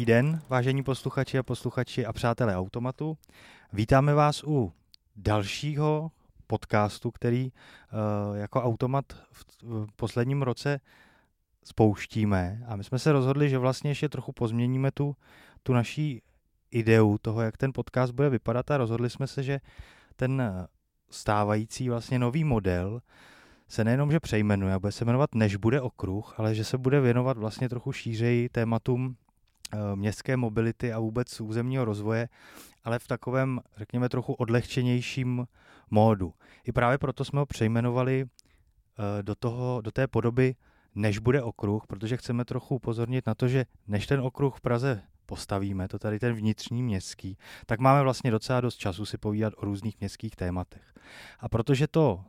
[0.00, 3.18] Dobrý den, vážení posluchači a posluchači a přátelé Automatu.
[3.72, 4.72] Vítáme vás u
[5.16, 6.10] dalšího
[6.46, 9.44] podcastu, který uh, jako Automat v,
[9.96, 10.80] posledním roce
[11.64, 12.64] spouštíme.
[12.68, 15.16] A my jsme se rozhodli, že vlastně ještě trochu pozměníme tu,
[15.62, 16.22] tu naší
[16.70, 19.60] ideu toho, jak ten podcast bude vypadat a rozhodli jsme se, že
[20.16, 20.42] ten
[21.10, 23.00] stávající vlastně nový model
[23.68, 27.38] se nejenom, že přejmenuje bude se jmenovat Než bude okruh, ale že se bude věnovat
[27.38, 29.29] vlastně trochu šířeji tématům eh,
[29.94, 32.28] městské mobility a vůbec územního rozvoje,
[32.84, 35.46] ale v takovém, řekněme, trochu odlehčenějším
[35.90, 36.34] módu.
[36.64, 40.54] I právě proto jsme ho přejmenovali eh, do, toho, do té podoby
[40.94, 45.02] Než bude okruh, protože chceme trochu upozornit na to, že než ten okruh v Praze
[45.26, 49.64] postavíme, to tady ten vnitřní městský, tak máme vlastně docela dost času si povídat o
[49.64, 50.94] různých městských tématech.
[51.40, 52.24] A protože to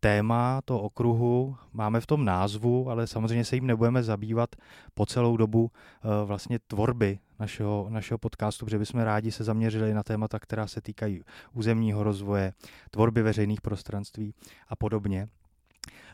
[0.00, 4.56] téma, to okruhu máme v tom názvu, ale samozřejmě se jim nebudeme zabývat
[4.94, 10.02] po celou dobu uh, vlastně tvorby našeho, našeho podcastu, protože bychom rádi se zaměřili na
[10.02, 11.20] témata, která se týkají
[11.52, 12.52] územního rozvoje,
[12.90, 14.34] tvorby veřejných prostranství
[14.68, 15.28] a podobně.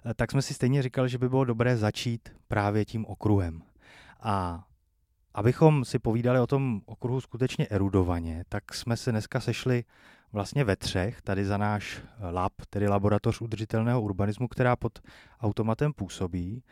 [0.04, 3.62] Uh, tak jsme si stejně říkali, že by bylo dobré začít právě tím okruhem.
[4.20, 4.64] A
[5.34, 9.84] abychom si povídali o tom okruhu skutečně erudovaně, tak jsme se dneska sešli
[10.32, 14.98] vlastně ve třech, tady za náš lab, tedy Laboratoř udržitelného urbanismu, která pod
[15.40, 16.62] automatem působí.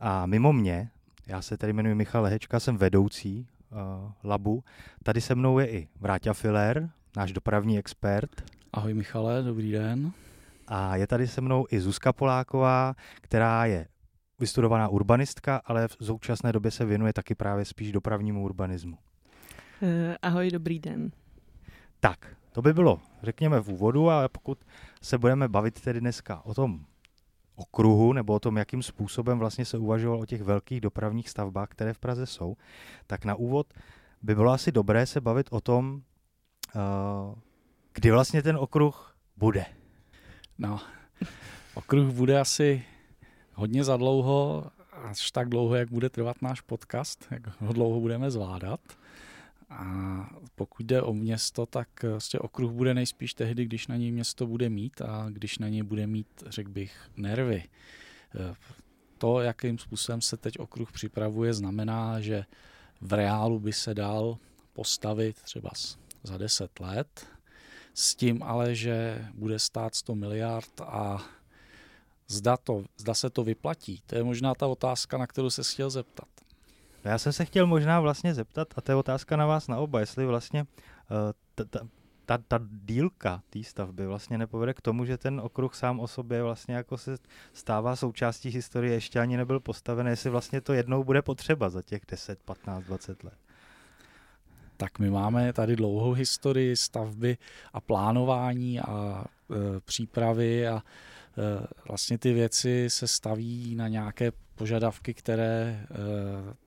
[0.00, 0.90] A mimo mě,
[1.26, 3.78] já se tady jmenuji Michal Lehečka, jsem vedoucí uh,
[4.24, 4.64] labu.
[5.02, 8.30] Tady se mnou je i Vráťa Filer, náš dopravní expert.
[8.72, 10.12] Ahoj Michale, dobrý den.
[10.68, 13.88] A je tady se mnou i Zuzka Poláková, která je
[14.40, 18.98] vystudovaná urbanistka, ale v současné době se věnuje taky právě spíš dopravnímu urbanismu.
[19.82, 19.88] Uh,
[20.22, 21.10] ahoj, dobrý den.
[22.00, 24.58] Tak, to by bylo, řekněme, v úvodu, ale pokud
[25.02, 26.84] se budeme bavit tedy dneska o tom
[27.56, 31.92] okruhu nebo o tom, jakým způsobem vlastně se uvažoval o těch velkých dopravních stavbách, které
[31.92, 32.56] v Praze jsou,
[33.06, 33.74] tak na úvod
[34.22, 36.02] by bylo asi dobré se bavit o tom,
[36.74, 37.34] uh,
[37.94, 39.66] kdy vlastně ten okruh bude.
[40.58, 40.80] No,
[41.74, 42.84] okruh bude asi
[43.54, 48.30] hodně za dlouho, až tak dlouho, jak bude trvat náš podcast, jak ho dlouho budeme
[48.30, 48.80] zvládat.
[49.70, 54.46] A pokud jde o město, tak vlastně okruh bude nejspíš tehdy, když na něj město
[54.46, 57.64] bude mít a když na něj bude mít, řekl bych, nervy.
[58.34, 58.54] Eh,
[59.18, 62.44] to, jakým způsobem se teď okruh připravuje, znamená, že
[63.00, 64.38] v reálu by se dal
[64.72, 65.70] postavit třeba
[66.22, 67.26] za 10 let,
[67.94, 71.24] s tím ale, že bude stát 100 miliard a
[72.28, 74.02] zda, to, zda se to vyplatí.
[74.06, 76.28] To je možná ta otázka, na kterou se chtěl zeptat.
[77.04, 79.78] No já jsem se chtěl možná vlastně zeptat, a to je otázka na vás na
[79.78, 80.66] oba, jestli vlastně
[81.54, 81.80] ta, ta,
[82.26, 86.42] ta, ta dílka té stavby vlastně nepovede k tomu, že ten okruh sám o sobě
[86.42, 87.16] vlastně jako se
[87.52, 92.02] stává součástí historie, ještě ani nebyl postaven, jestli vlastně to jednou bude potřeba za těch
[92.10, 93.38] 10, 15, 20 let.
[94.76, 97.38] Tak my máme tady dlouhou historii stavby
[97.72, 100.82] a plánování a e, přípravy a e,
[101.88, 105.86] vlastně ty věci se staví na nějaké požadavky, které e,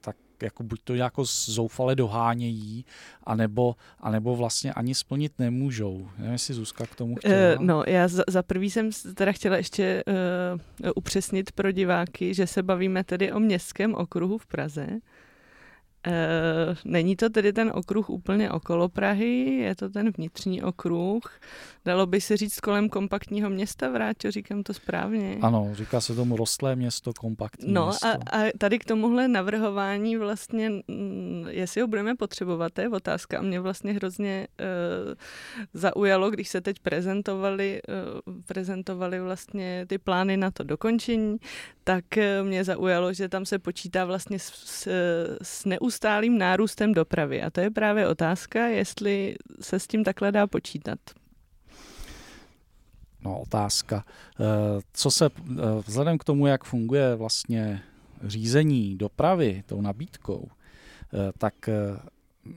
[0.01, 2.85] tak jako buď to jako zoufale dohánějí,
[3.23, 6.07] anebo, anebo vlastně ani splnit nemůžou.
[6.17, 7.59] Nevím, jestli Zuzka k tomu chtěla.
[7.59, 10.03] Uh, no, já za, za prvý jsem teda chtěla ještě
[10.83, 14.87] uh, upřesnit pro diváky, že se bavíme tedy o městském okruhu v Praze.
[16.05, 21.39] Eh, není to tedy ten okruh úplně okolo Prahy, je to ten vnitřní okruh.
[21.85, 25.37] Dalo by se říct kolem kompaktního města, Vráťo, říkám to správně?
[25.41, 28.07] Ano, říká se tomu rostlé město, kompaktní no, město.
[28.07, 33.39] A, a tady k tomuhle navrhování vlastně, mm, jestli ho budeme potřebovat, to je otázka.
[33.39, 35.13] A mě vlastně hrozně uh,
[35.73, 37.81] zaujalo, když se teď prezentovali,
[38.27, 41.37] uh, prezentovali vlastně ty plány na to dokončení,
[41.83, 42.03] tak
[42.43, 44.87] mě zaujalo, že tam se počítá vlastně s, s,
[45.41, 47.41] s neustálým neustálým nárůstem dopravy.
[47.41, 50.99] A to je právě otázka, jestli se s tím takhle dá počítat.
[53.23, 54.05] No, otázka.
[54.39, 54.43] Eh,
[54.93, 55.53] co se, eh,
[55.87, 57.81] vzhledem k tomu, jak funguje vlastně
[58.23, 61.69] řízení dopravy tou nabídkou, eh, tak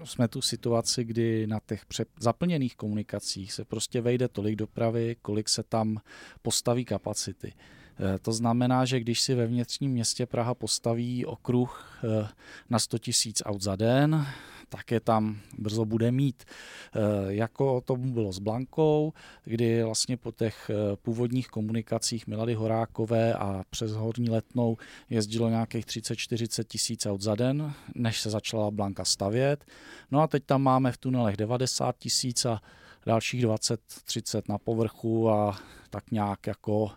[0.04, 1.82] jsme tu situaci, kdy na těch
[2.18, 6.00] zaplněných komunikacích se prostě vejde tolik dopravy, kolik se tam
[6.42, 7.52] postaví kapacity.
[8.00, 12.28] Eh, to znamená, že když si ve vnitřním městě Praha postaví okruh eh,
[12.70, 14.26] na 100 000 aut za den,
[14.68, 16.44] tak je tam brzo bude mít.
[16.44, 16.98] Eh,
[17.28, 19.12] jako to bylo s Blankou,
[19.44, 20.70] kdy vlastně po těch
[21.02, 24.76] původních komunikacích Milady Horákové a přes Horní Letnou
[25.10, 29.64] jezdilo nějakých 30-40 tisíc aut za den, než se začala Blanka stavět.
[30.10, 32.60] No a teď tam máme v tunelech 90 tisíc a
[33.06, 35.58] dalších 20-30 na povrchu a
[35.90, 36.90] tak nějak jako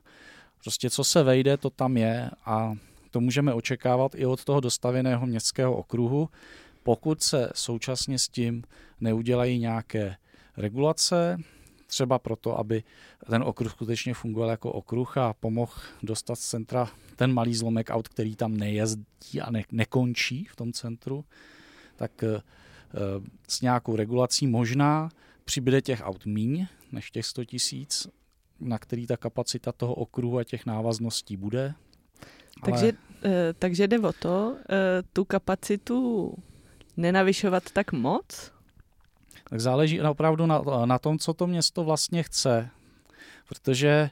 [0.63, 2.73] Prostě co se vejde, to tam je a
[3.11, 6.29] to můžeme očekávat i od toho dostavěného městského okruhu,
[6.83, 8.63] pokud se současně s tím
[9.01, 10.15] neudělají nějaké
[10.57, 11.37] regulace,
[11.87, 12.83] třeba proto, aby
[13.29, 15.73] ten okruh skutečně fungoval jako okruh a pomohl
[16.03, 20.73] dostat z centra ten malý zlomek aut, který tam nejezdí a ne, nekončí v tom
[20.73, 21.25] centru,
[21.95, 22.41] tak e,
[23.47, 25.09] s nějakou regulací možná
[25.45, 28.07] přibude těch aut míň než těch 100 tisíc,
[28.63, 31.73] na který ta kapacita toho okruhu a těch návazností bude.
[32.65, 32.93] Takže,
[33.25, 36.33] e, takže jde o to, e, tu kapacitu
[36.97, 38.51] nenavyšovat tak moc?
[39.49, 42.69] Tak záleží opravdu na, na tom, co to město vlastně chce.
[43.49, 44.09] Protože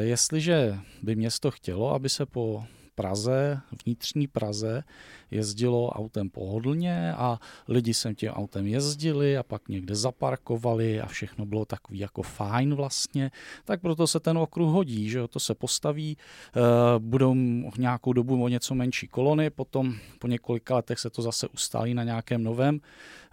[0.00, 2.64] jestliže by město chtělo, aby se po
[2.94, 4.84] Praze, vnitřní Praze,
[5.30, 7.38] jezdilo autem pohodlně a
[7.68, 12.74] lidi sem tím autem jezdili a pak někde zaparkovali a všechno bylo takový jako fajn
[12.74, 13.30] vlastně,
[13.64, 16.60] tak proto se ten okruh hodí, že jo, to se postaví, eh,
[16.98, 17.34] budou
[17.78, 22.04] nějakou dobu o něco menší kolony, potom po několika letech se to zase ustálí na
[22.04, 22.80] nějakém novém,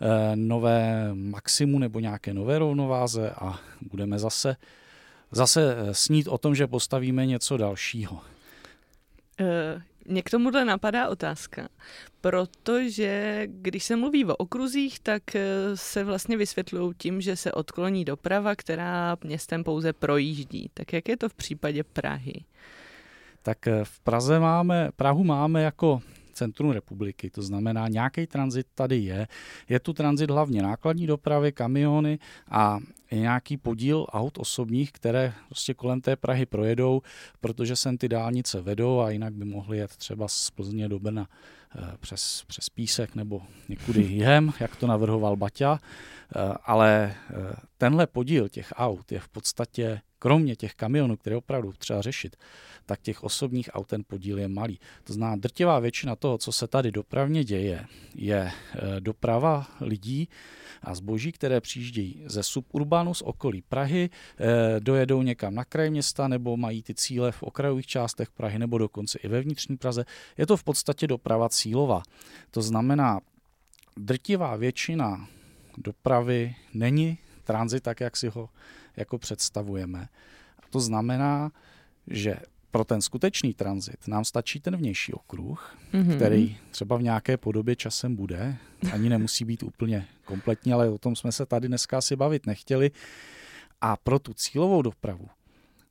[0.02, 4.56] eh, nové maximu nebo nějaké nové rovnováze a budeme zase
[5.32, 8.31] zase snít o tom, že postavíme něco dalšího.
[9.42, 11.70] Uh, mě k tomuhle napadá otázka,
[12.22, 15.42] protože když se mluví o okruzích, tak eh,
[15.76, 20.72] se vlastně vysvětlují tím, že se odkloní doprava, která městem pouze projíždí.
[20.74, 22.44] Tak jak je to v případě Prahy?
[23.42, 26.02] Tak eh, v Praze máme, Prahu máme jako
[26.42, 29.28] centrum republiky, to znamená nějaký tranzit tady je.
[29.70, 32.80] Je tu tranzit hlavně nákladní dopravy, kamiony a
[33.12, 37.02] nějaký podíl aut osobních, které prostě kolem té Prahy projedou,
[37.42, 41.28] protože sem ty dálnice vedou a jinak by mohly jet třeba z Plzně do Brna
[41.30, 45.78] eh, přes, přes písek nebo někudy jihem, jak to navrhoval Baťa.
[45.78, 51.74] Eh, ale eh, tenhle podíl těch aut je v podstatě, kromě těch kamionů, které opravdu
[51.74, 52.36] třeba řešit,
[52.86, 54.80] tak těch osobních aut ten podíl je malý.
[55.04, 57.86] To znamená, drtivá většina toho, co se tady dopravně děje,
[58.16, 58.52] je
[59.00, 60.30] doprava lidí,
[60.84, 66.28] a zboží, které přijíždějí ze suburbánu z okolí Prahy, eh, dojedou někam na kraj města
[66.28, 70.06] nebo mají ty cíle v okrajových částech Prahy nebo dokonce i ve vnitřní Praze.
[70.38, 72.04] Je to v podstatě doprava cílová.
[72.52, 73.20] To znamená,
[73.98, 75.28] drtivá většina
[75.78, 78.50] dopravy není tranzit tak, jak si ho
[78.98, 80.08] jako představujeme.
[80.60, 81.52] A to znamená,
[82.08, 82.36] že
[82.72, 86.16] pro ten skutečný tranzit nám stačí ten vnější okruh, mm-hmm.
[86.16, 88.58] který třeba v nějaké podobě časem bude.
[88.94, 92.92] Ani nemusí být úplně kompletní, ale o tom jsme se tady dneska asi bavit nechtěli.
[93.82, 95.28] A pro tu cílovou dopravu,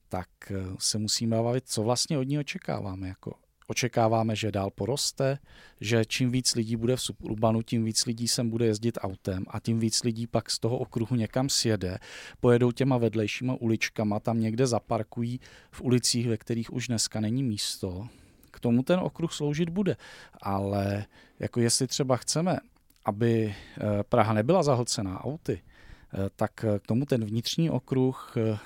[0.09, 3.09] tak eh, se musíme bavit, co vlastně od ní očekáváme.
[3.09, 3.35] Jako
[3.71, 5.39] Očekáváme, že dál poroste,
[5.81, 9.61] že čím víc lidí bude v suburbanu, tím víc lidí sem bude jezdit autem a
[9.61, 11.99] tím víc lidí pak z toho okruhu někam sjede,
[12.41, 15.41] pojedou těma vedlejšíma uličkama, tam někde zaparkují
[15.71, 18.09] v ulicích, ve kterých už dneska není místo.
[18.51, 19.97] K tomu ten okruh sloužit bude.
[20.43, 21.07] Ale
[21.39, 22.59] jako jestli třeba chceme,
[23.05, 28.59] aby eh, Praha nebyla zahlcená auty, eh, tak k tomu ten vnitřní okruh, eh,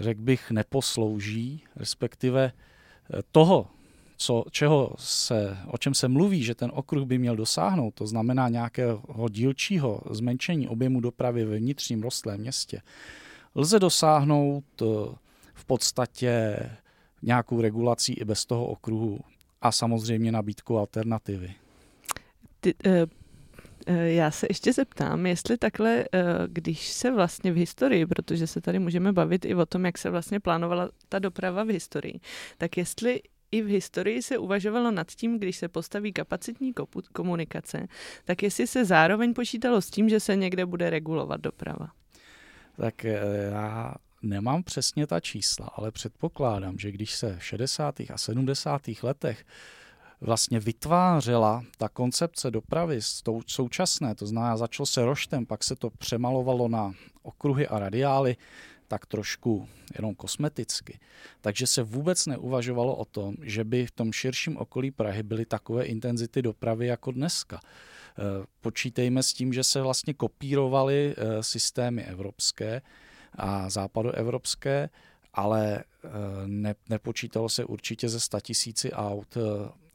[0.00, 2.52] řekl bych, neposlouží, respektive
[3.32, 3.66] toho,
[4.16, 8.48] co, čeho se, o čem se mluví, že ten okruh by měl dosáhnout, to znamená
[8.48, 12.82] nějakého dílčího zmenšení objemu dopravy ve vnitřním rostlém městě,
[13.54, 14.84] lze dosáhnout eh,
[15.54, 16.56] v podstatě
[17.22, 19.20] nějakou regulací i bez toho okruhu
[19.62, 21.54] a samozřejmě nabídku alternativy.
[22.60, 23.23] Ty, uh...
[23.86, 26.04] Já se ještě zeptám, jestli takhle,
[26.46, 30.10] když se vlastně v historii, protože se tady můžeme bavit i o tom, jak se
[30.10, 32.20] vlastně plánovala ta doprava v historii,
[32.58, 33.20] tak jestli
[33.54, 36.72] i v historii se uvažovalo nad tím, když se postaví kapacitní
[37.12, 37.86] komunikace,
[38.24, 41.90] tak jestli se zároveň počítalo s tím, že se někde bude regulovat doprava.
[42.76, 43.20] Tak eh,
[43.52, 48.00] já nemám přesně ta čísla, ale předpokládám, že když se v 60.
[48.00, 48.82] a 70.
[49.02, 49.44] letech
[50.20, 53.00] vlastně vytvářela ta koncepce dopravy
[53.46, 56.92] současné, to znamená, začalo se roštem, pak se to přemalovalo na
[57.22, 58.36] okruhy a radiály,
[58.88, 60.98] tak trošku jenom kosmeticky.
[61.40, 65.84] Takže se vůbec neuvažovalo o tom, že by v tom širším okolí Prahy byly takové
[65.84, 67.60] intenzity dopravy jako dneska.
[67.62, 68.22] Eh,
[68.60, 72.82] počítejme s tím, že se vlastně kopírovaly eh, systémy evropské
[73.38, 74.90] a západoevropské,
[75.32, 75.84] ale
[76.46, 79.38] ne, nepočítalo se určitě ze 100 tisíci aut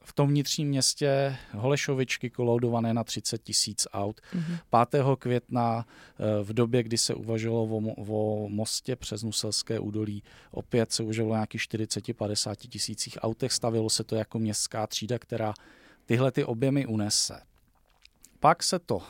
[0.04, 4.20] v tom vnitřním městě Holešovičky koloudované na 30 tisíc aut.
[4.34, 4.88] Mm-hmm.
[4.90, 5.04] 5.
[5.18, 11.02] května eh, v době, kdy se uvažovalo o, o mostě přes Nuselské údolí, opět se
[11.02, 13.52] uvažovalo nějaký 40-50 tisících autech.
[13.52, 15.54] Stavilo se to jako městská třída, která
[16.06, 17.42] tyhle ty objemy unese.
[18.40, 19.02] Pak se to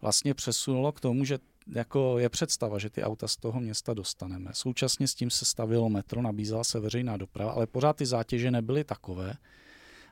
[0.00, 1.38] vlastně přesunulo k tomu, že
[1.74, 4.50] jako je představa, že ty auta z toho města dostaneme.
[4.52, 8.84] Současně s tím se stavilo metro, nabízela se veřejná doprava, ale pořád ty zátěže nebyly
[8.84, 9.34] takové,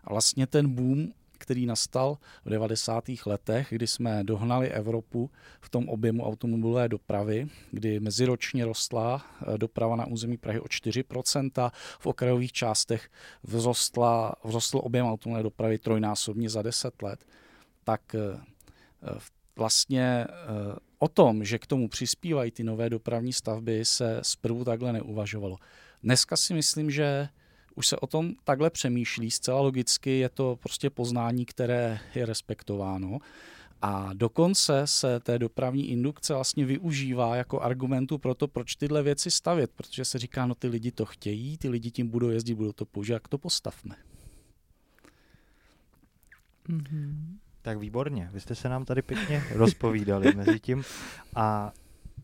[0.04, 3.04] a vlastně ten boom který nastal v 90.
[3.26, 5.30] letech, kdy jsme dohnali Evropu
[5.60, 11.70] v tom objemu automobilové dopravy, kdy meziročně rostla eh, doprava na území Prahy o 4%,
[11.98, 13.10] v okrajových částech
[13.46, 17.26] vzrostla, vzrostl objem automobilové dopravy trojnásobně za 10 let,
[17.84, 18.40] tak eh,
[19.56, 20.26] vlastně
[20.98, 25.56] o tom, že k tomu přispívají ty nové dopravní stavby, se zprvu takhle neuvažovalo.
[26.02, 27.28] Dneska si myslím, že
[27.74, 33.18] už se o tom takhle přemýšlí, zcela logicky je to prostě poznání, které je respektováno.
[33.82, 39.30] A dokonce se té dopravní indukce vlastně využívá jako argumentu pro to, proč tyhle věci
[39.30, 42.72] stavět, protože se říká, no ty lidi to chtějí, ty lidi tím budou jezdit, budou
[42.72, 43.96] to používat, jak to postavme.
[46.68, 47.14] Mm-hmm.
[47.62, 50.82] Tak výborně, vy jste se nám tady pěkně rozpovídali mezi tím
[51.34, 51.72] a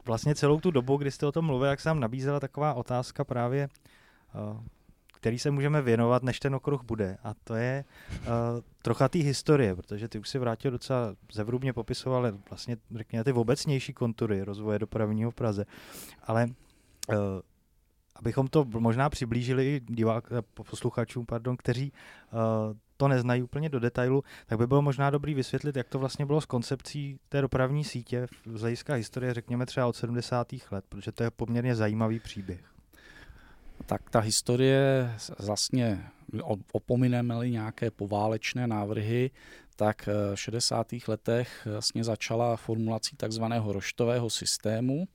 [0.04, 3.24] vlastně celou tu dobu, kdy jste o tom mluvil, jak se nám nabízela taková otázka
[3.24, 3.68] právě,
[4.52, 4.60] uh,
[5.26, 7.18] který se můžeme věnovat, než ten okruh bude.
[7.24, 8.26] A to je uh,
[8.82, 13.92] trocha té historie, protože ty už si vrátil docela zevrubně popisoval vlastně, řekněme, ty obecnější
[13.92, 15.64] kontury rozvoje dopravního v Praze.
[16.22, 16.46] Ale
[17.08, 17.14] uh,
[18.16, 21.92] abychom to možná přiblížili divák, posluchačům, pardon, kteří
[22.32, 22.38] uh,
[22.96, 26.40] to neznají úplně do detailu, tak by bylo možná dobrý vysvětlit, jak to vlastně bylo
[26.40, 30.52] s koncepcí té dopravní sítě z hlediska historie, řekněme třeba od 70.
[30.70, 32.75] let, protože to je poměrně zajímavý příběh.
[33.86, 36.04] Tak ta historie vlastně,
[36.72, 39.30] opomineme-li nějaké poválečné návrhy,
[39.76, 40.86] tak v 60.
[41.08, 45.08] letech vlastně začala formulací takzvaného roštového systému,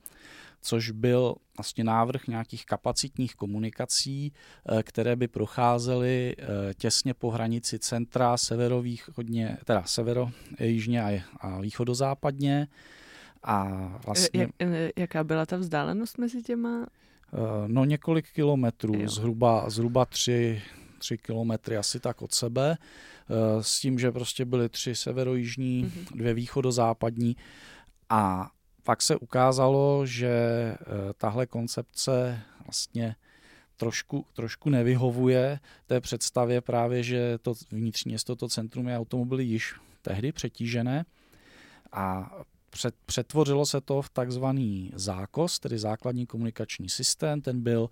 [0.61, 7.79] což byl vlastně návrh nějakých kapacitních komunikací, eh, které by procházely eh, těsně po hranici
[7.79, 12.67] centra severovýchodně, teda severo, jižně a, a východozápadně.
[13.43, 13.67] A
[14.05, 16.87] vlastně, Jak, jaká byla ta vzdálenost mezi těma?
[17.33, 20.61] Eh, no několik kilometrů, zhruba, zhruba tři,
[20.97, 22.77] tři kilometry asi tak od sebe,
[23.61, 26.17] s tím, že prostě byly tři severojižní, mm-hmm.
[26.17, 27.35] dvě východozápadní.
[28.09, 28.51] A
[28.83, 30.77] pak se ukázalo, že eh,
[31.17, 33.15] tahle koncepce vlastně
[33.77, 39.75] trošku, trošku nevyhovuje té představě právě, že to vnitřní město, to centrum je automobily již
[40.01, 41.05] tehdy přetížené.
[41.91, 42.31] A
[43.05, 47.41] přetvořilo se to v takzvaný zákos, tedy základní komunikační systém.
[47.41, 47.89] Ten byl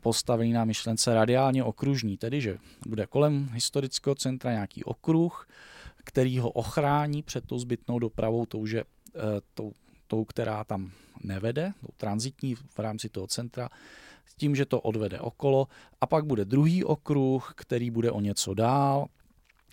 [0.00, 5.48] postavený na myšlence radiálně okružní, tedy že bude kolem historického centra nějaký okruh,
[6.04, 9.20] který ho ochrání před tou zbytnou dopravou, tou, že, eh,
[9.54, 9.72] tou
[10.10, 10.90] tou, která tam
[11.22, 13.68] nevede, tou transitní v rámci toho centra,
[14.26, 15.68] s tím, že to odvede okolo
[16.00, 19.06] a pak bude druhý okruh, který bude o něco dál,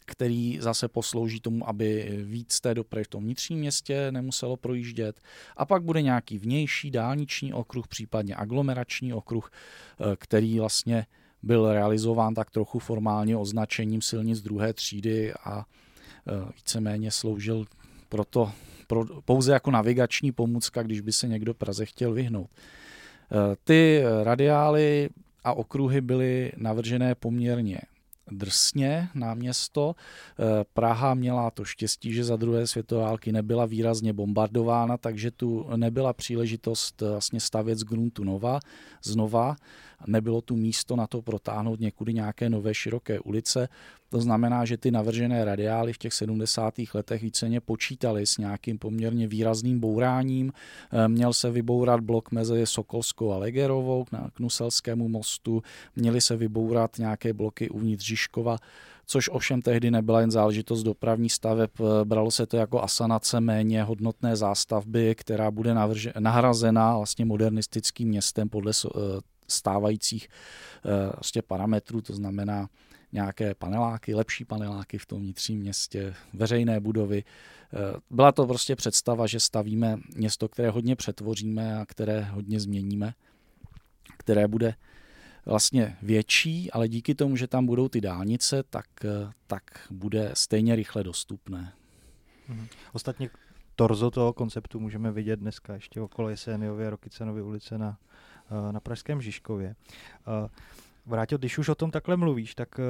[0.08, 5.22] který zase poslouží tomu, aby víc té dopravy v tom vnitřním městě nemuselo projíždět.
[5.58, 11.06] A pak bude nějaký vnější dálniční okruh, případně aglomerační okruh, eh, který vlastně
[11.44, 15.66] byl realizován tak trochu formálně označením silnic druhé třídy a
[16.28, 17.66] eh, víceméně sloužil
[18.10, 18.52] proto
[18.88, 22.50] pro, pouze jako navigační pomůcka, když by se někdo Praze chtěl vyhnout.
[22.52, 25.10] Eh, ty radiály
[25.44, 27.80] a okruhy byly navržené poměrně
[28.32, 29.96] drsně na město.
[30.40, 35.66] Eh, Praha měla to štěstí, že za druhé světové války nebyla výrazně bombardována, takže tu
[35.76, 38.60] nebyla příležitost eh, vlastně stavět z gruntu nova,
[39.04, 39.56] znova.
[40.08, 43.70] Nebylo tu místo na to protáhnout někudy nějaké nové široké ulice.
[44.10, 46.74] To znamená, že ty navržené radiály v těch 70.
[46.94, 50.52] letech víceně počítali s nějakým poměrně výrazným bouráním.
[50.92, 55.62] Eh, měl se vybourat blok mezi Sokolskou a Legerovou k Knuselskému mostu,
[55.96, 58.58] měly se vybourat nějaké bloky uvnitř Žižkova,
[59.06, 63.84] což ovšem tehdy nebyla jen záležitost dopravní staveb, eh, bralo se to jako asanace méně
[63.84, 65.76] hodnotné zástavby, která bude
[66.20, 69.00] nahrazena vlastně modernistickým městem podle eh,
[69.48, 70.30] stávajících
[71.14, 72.68] vlastně parametrů, to znamená
[73.12, 77.24] nějaké paneláky, lepší paneláky v tom vnitřním městě, veřejné budovy.
[77.24, 83.14] Eh, byla to prostě představa, že stavíme město, které hodně přetvoříme a které hodně změníme,
[84.18, 84.76] které bude
[85.46, 90.76] vlastně větší, ale díky tomu, že tam budou ty dálnice, tak, eh, tak bude stejně
[90.76, 91.74] rychle dostupné.
[92.48, 92.68] Mhm.
[92.94, 93.30] Ostatně
[93.76, 98.07] torzo toho konceptu můžeme vidět dneska ještě okolo Jeseniově, Rokycenovy ulice na, eh,
[98.72, 99.76] na Pražském Žižkově.
[101.08, 102.84] Vrátil, když už o tom takhle mluvíš, tak eh,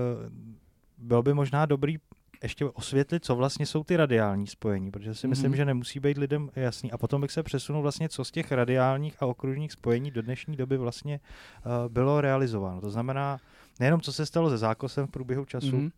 [0.97, 1.97] bylo by možná dobrý
[2.43, 5.29] ještě osvětlit, co vlastně jsou ty radiální spojení, protože si mm-hmm.
[5.29, 6.91] myslím, že nemusí být lidem jasný.
[6.91, 10.55] A potom bych se přesunul vlastně, co z těch radiálních a okružních spojení do dnešní
[10.55, 11.19] doby vlastně
[11.65, 12.81] uh, bylo realizováno.
[12.81, 13.37] To znamená,
[13.79, 15.91] nejenom co se stalo se zákosem v průběhu času, mm-hmm.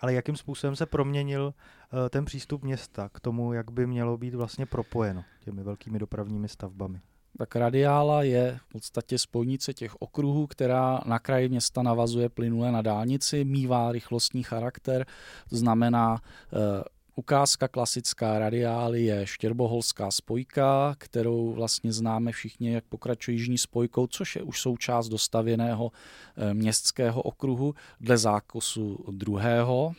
[0.00, 4.34] ale jakým způsobem se proměnil uh, ten přístup města k tomu, jak by mělo být
[4.34, 7.00] vlastně propojeno těmi velkými dopravními stavbami.
[7.38, 12.82] Tak radiála je v podstatě spojnice těch okruhů, která na kraji města navazuje plynule na
[12.82, 15.06] dálnici, mývá rychlostní charakter,
[15.50, 23.34] to znamená e, Ukázka klasická radiály je štěrboholská spojka, kterou vlastně známe všichni, jak pokračuje
[23.34, 25.92] jižní spojkou, což je už součást dostavěného
[26.36, 29.92] eh, městského okruhu dle zákosu druhého.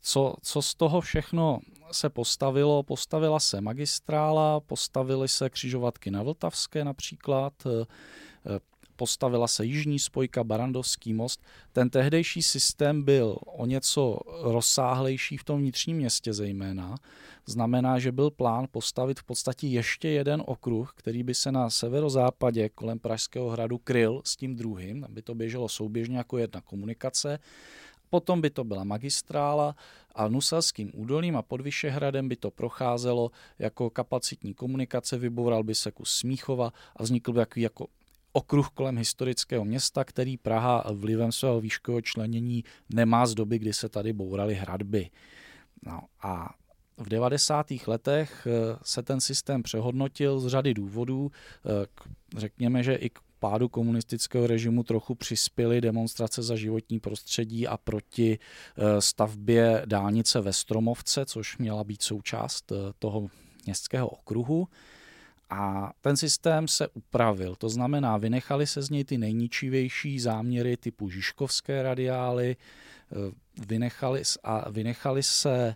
[0.00, 1.60] Co, co z toho všechno
[1.92, 2.82] se postavilo?
[2.82, 7.86] Postavila se magistrála, postavily se křižovatky na Vltavské například, eh,
[8.96, 11.40] postavila se jižní spojka Barandovský most.
[11.72, 16.94] Ten tehdejší systém byl o něco rozsáhlejší v tom vnitřním městě zejména.
[17.46, 22.68] Znamená, že byl plán postavit v podstatě ještě jeden okruh, který by se na severozápadě
[22.68, 27.38] kolem Pražského hradu kryl s tím druhým, aby to běželo souběžně jako jedna komunikace.
[28.16, 29.76] Potom by to byla magistrála
[30.14, 35.90] a Nuselským údolím a pod Vyšehradem by to procházelo jako kapacitní komunikace, vyboural by se
[35.90, 37.86] kus Smíchova a vznikl by jaký jako
[38.32, 43.88] okruh kolem historického města, který Praha vlivem svého výškového členění nemá z doby, kdy se
[43.88, 45.10] tady bouraly hradby.
[45.86, 46.54] No a
[46.96, 47.66] v 90.
[47.86, 51.30] letech eh, se ten systém přehodnotil z řady důvodů.
[51.32, 51.86] Eh,
[52.36, 58.38] řekněme, že i k pádu komunistického režimu trochu přispěly demonstrace za životní prostředí a proti
[58.38, 63.28] eh, stavbě dálnice ve Stromovce, což měla být součást toho
[63.66, 64.68] městského okruhu.
[65.50, 71.10] A ten systém se upravil, to znamená, vynechali se z něj ty nejničivější záměry typu
[71.10, 73.16] Žižkovské radiály, eh,
[73.66, 75.74] vynechali, a vynechali se,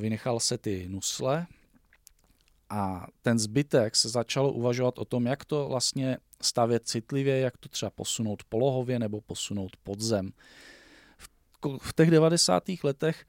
[0.00, 1.46] vynechal se ty nusle
[2.70, 7.68] a ten zbytek se začalo uvažovat o tom, jak to vlastně stavět citlivě, jak to
[7.68, 10.32] třeba posunout polohově nebo posunout pod zem.
[11.80, 12.62] V těch 90.
[12.84, 13.24] letech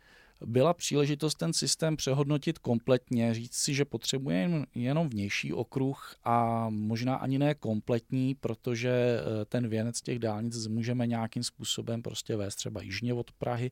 [0.45, 7.15] byla příležitost ten systém přehodnotit kompletně, říct si, že potřebuje jenom vnější okruh a možná
[7.15, 12.81] ani ne kompletní, protože eh, ten věnec těch dálnic můžeme nějakým způsobem prostě vést třeba
[12.81, 13.71] jižně od Prahy,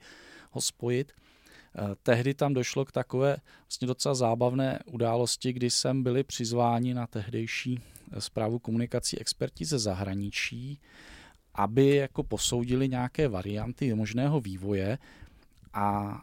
[0.52, 1.12] ho spojit.
[1.78, 7.08] Eh, tehdy tam došlo k takové vlastně docela zábavné události, kdy sem byli přizváni na
[7.08, 7.80] tehdejší
[8.20, 10.80] zprávu eh, komunikací experti ze zahraničí,
[11.54, 14.98] aby jako posoudili nějaké varianty možného vývoje.
[15.74, 16.22] A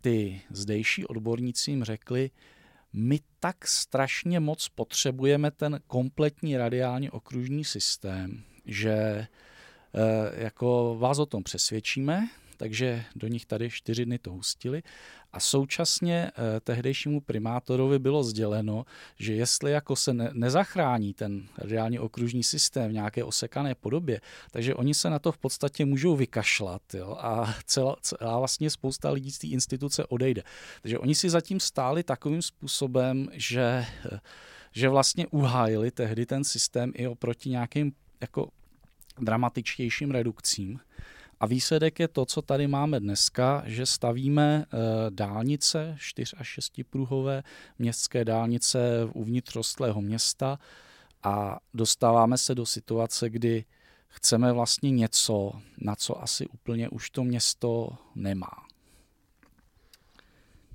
[0.00, 2.30] ty zdejší odborníci jim řekli,
[2.92, 9.28] my tak strašně moc potřebujeme ten kompletní radiální okružní systém, že eh,
[10.44, 14.82] jako vás o tom přesvědčíme, takže do nich tady čtyři dny to hustili
[15.32, 18.84] a současně eh, tehdejšímu primátorovi bylo sděleno,
[19.18, 24.74] že jestli jako se ne, nezachrání ten reálně okružní systém v nějaké osekané podobě, takže
[24.74, 29.30] oni se na to v podstatě můžou vykašlat jo, a celá, celá vlastně spousta lidí
[29.30, 30.42] z té instituce odejde.
[30.82, 33.86] Takže oni si zatím stáli takovým způsobem, že,
[34.72, 38.48] že vlastně uhájili tehdy ten systém i oproti nějakým jako
[39.18, 40.80] dramatičtějším redukcím.
[41.44, 44.76] A výsledek je to, co tady máme dneska, že stavíme eh,
[45.10, 47.42] dálnice, 4 až 6 pruhové
[47.78, 48.78] městské dálnice
[49.12, 50.58] uvnitř rostlého města
[51.22, 53.64] a dostáváme se do situace, kdy
[54.08, 58.63] chceme vlastně něco, na co asi úplně už to město nemá.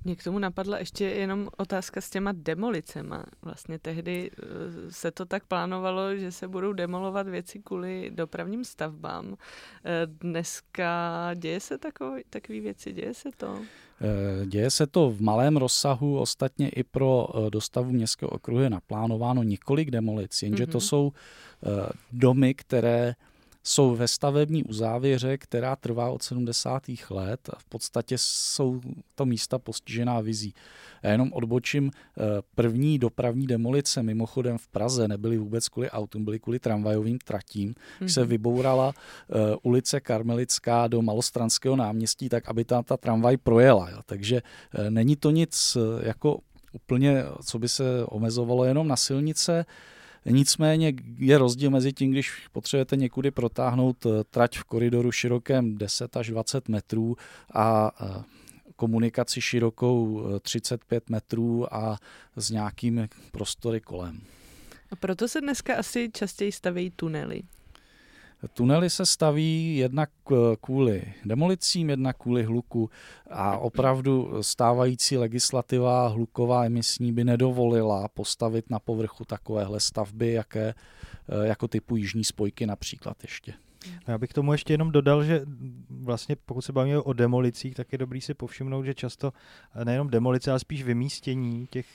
[0.04, 3.24] Mě k tomu napadla ještě jenom otázka s těma demolicema.
[3.42, 4.46] Vlastně tehdy eh,
[4.92, 9.36] se to tak plánovalo, že se budou demolovat věci kvůli dopravním stavbám.
[9.84, 13.58] Eh, dneska děje se takový, takový věci, děje se to?
[14.00, 19.42] Eh, děje se to v malém rozsahu, ostatně i pro dostavu městského okruhu je naplánováno
[19.42, 20.72] několik demolic, jenže mm-hmm.
[20.72, 20.84] to mhm.
[20.84, 21.12] jsou
[22.12, 23.14] domy, které
[23.64, 26.82] jsou ve stavební uzávěře, která trvá od 70.
[27.10, 28.80] let a v podstatě jsou
[29.14, 30.54] to místa postižená vizí.
[31.02, 32.22] Já jenom odbočím, eh,
[32.54, 37.74] první dopravní demolice mimochodem v Praze nebyly vůbec kvůli autům, byly kvůli tramvajovým tratím.
[37.74, 38.06] Mm-hmm.
[38.06, 43.90] Se vybourala eh, ulice Karmelická do Malostranského náměstí, tak aby tam ta tramvaj projela.
[43.90, 44.00] Jo.
[44.06, 44.42] Takže
[44.74, 46.38] eh, není to nic jako
[46.72, 49.66] úplně, co by se omezovalo jenom na silnice.
[50.24, 56.16] Nicméně je rozdíl mezi tím, když potřebujete někudy protáhnout eh, trať v koridoru širokém 10
[56.16, 57.16] až 20 metrů
[57.54, 58.22] a eh,
[58.76, 61.98] komunikaci širokou 35 eh, metrů a
[62.36, 64.20] s nějakými prostory kolem.
[64.90, 67.42] A proto se dneska asi častěji staví tunely.
[68.52, 70.10] Tunely se staví jednak
[70.60, 72.90] kvůli demolicím, jednak kvůli hluku
[73.30, 80.74] a opravdu stávající legislativa hluková emisní by nedovolila postavit na povrchu takovéhle stavby, jaké,
[81.42, 83.54] jako typu jižní spojky například ještě.
[84.06, 85.42] Já bych tomu ještě jenom dodal, že
[85.90, 89.32] vlastně pokud se bavíme o demolicích, tak je dobrý si povšimnout, že často
[89.84, 91.86] nejenom demolice, ale spíš vymístění těch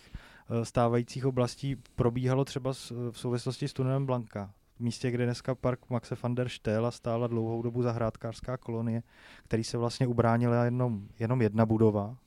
[0.63, 2.73] stávajících oblastí probíhalo třeba
[3.11, 4.53] v souvislosti s tunelem Blanka.
[4.75, 9.03] V místě, kde dneska park Maxe van der Stela stála dlouhou dobu zahrádkářská kolonie,
[9.43, 12.17] který se vlastně ubránila jenom, jenom jedna budova,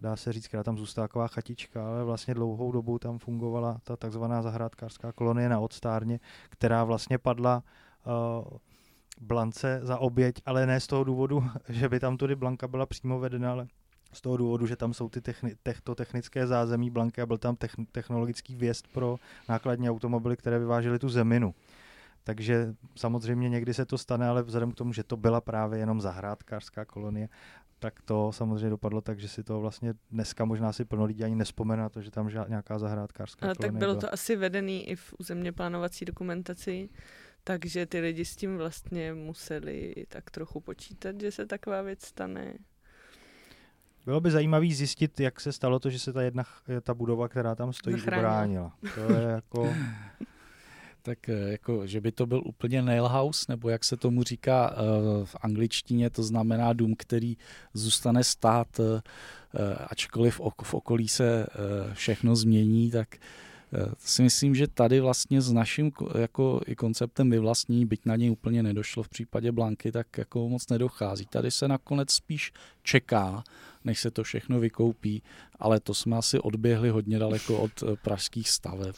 [0.00, 3.96] dá se říct, která tam zůstala taková chatička, ale vlastně dlouhou dobu tam fungovala ta
[3.96, 7.62] takzvaná zahrádkářská kolonie na odstárně, která vlastně padla
[8.06, 8.58] uh,
[9.20, 13.18] Blance za oběť, ale ne z toho důvodu, že by tam tudy Blanka byla přímo
[13.18, 13.66] vedena, ale
[14.12, 17.54] z toho důvodu, že tam jsou ty techni- techto technické zázemí Blanky a byl tam
[17.54, 19.16] techn- technologický věst pro
[19.48, 21.54] nákladní automobily, které vyvážely tu zeminu.
[22.24, 26.00] Takže samozřejmě někdy se to stane, ale vzhledem k tomu, že to byla právě jenom
[26.00, 27.28] zahrádkářská kolonie,
[27.78, 31.34] tak to samozřejmě dopadlo tak, že si to vlastně dneska možná si plno lidí ani
[31.34, 34.00] nespomene na to, že tam žád, nějaká zahrádkářská Ale tak bylo byla.
[34.00, 36.88] to asi vedený i v územně plánovací dokumentaci,
[37.44, 42.54] takže ty lidi s tím vlastně museli tak trochu počítat, že se taková věc stane.
[44.04, 46.44] Bylo by zajímavé zjistit, jak se stalo to, že se ta jedna
[46.82, 48.72] ta budova, která tam stojí, ubránila.
[48.94, 49.74] To je jako
[51.02, 54.70] tak eh, jako, že by to byl úplně nail house, nebo jak se tomu říká
[54.72, 54.76] eh,
[55.24, 57.36] v angličtině, to znamená dům, který
[57.74, 59.02] zůstane stát, eh,
[59.86, 61.46] ačkoliv v okolí se
[61.92, 63.16] všechno změní, tak
[63.98, 68.62] si myslím, že tady vlastně s naším jako i konceptem vyvlastní, byť na něj úplně
[68.62, 71.26] nedošlo v případě Blanky, tak jako moc nedochází.
[71.26, 73.44] Tady se nakonec spíš čeká,
[73.84, 75.22] než se to všechno vykoupí,
[75.58, 78.96] ale to jsme asi odběhli hodně daleko od pražských staveb.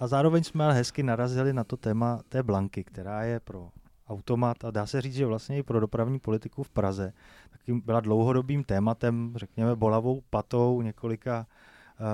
[0.00, 3.68] A zároveň jsme ale hezky narazili na to téma té Blanky, která je pro
[4.08, 7.12] automat a dá se říct, že vlastně i pro dopravní politiku v Praze
[7.50, 11.46] taky byla dlouhodobým tématem, řekněme, bolavou patou několika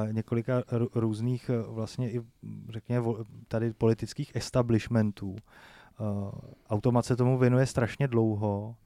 [0.07, 0.62] Uh, několika
[0.94, 2.22] různých uh, vlastně i,
[2.68, 3.07] řekněme,
[3.49, 5.31] tady politických establishmentů.
[5.31, 6.31] Uh,
[6.70, 8.77] automat se tomu věnuje strašně dlouho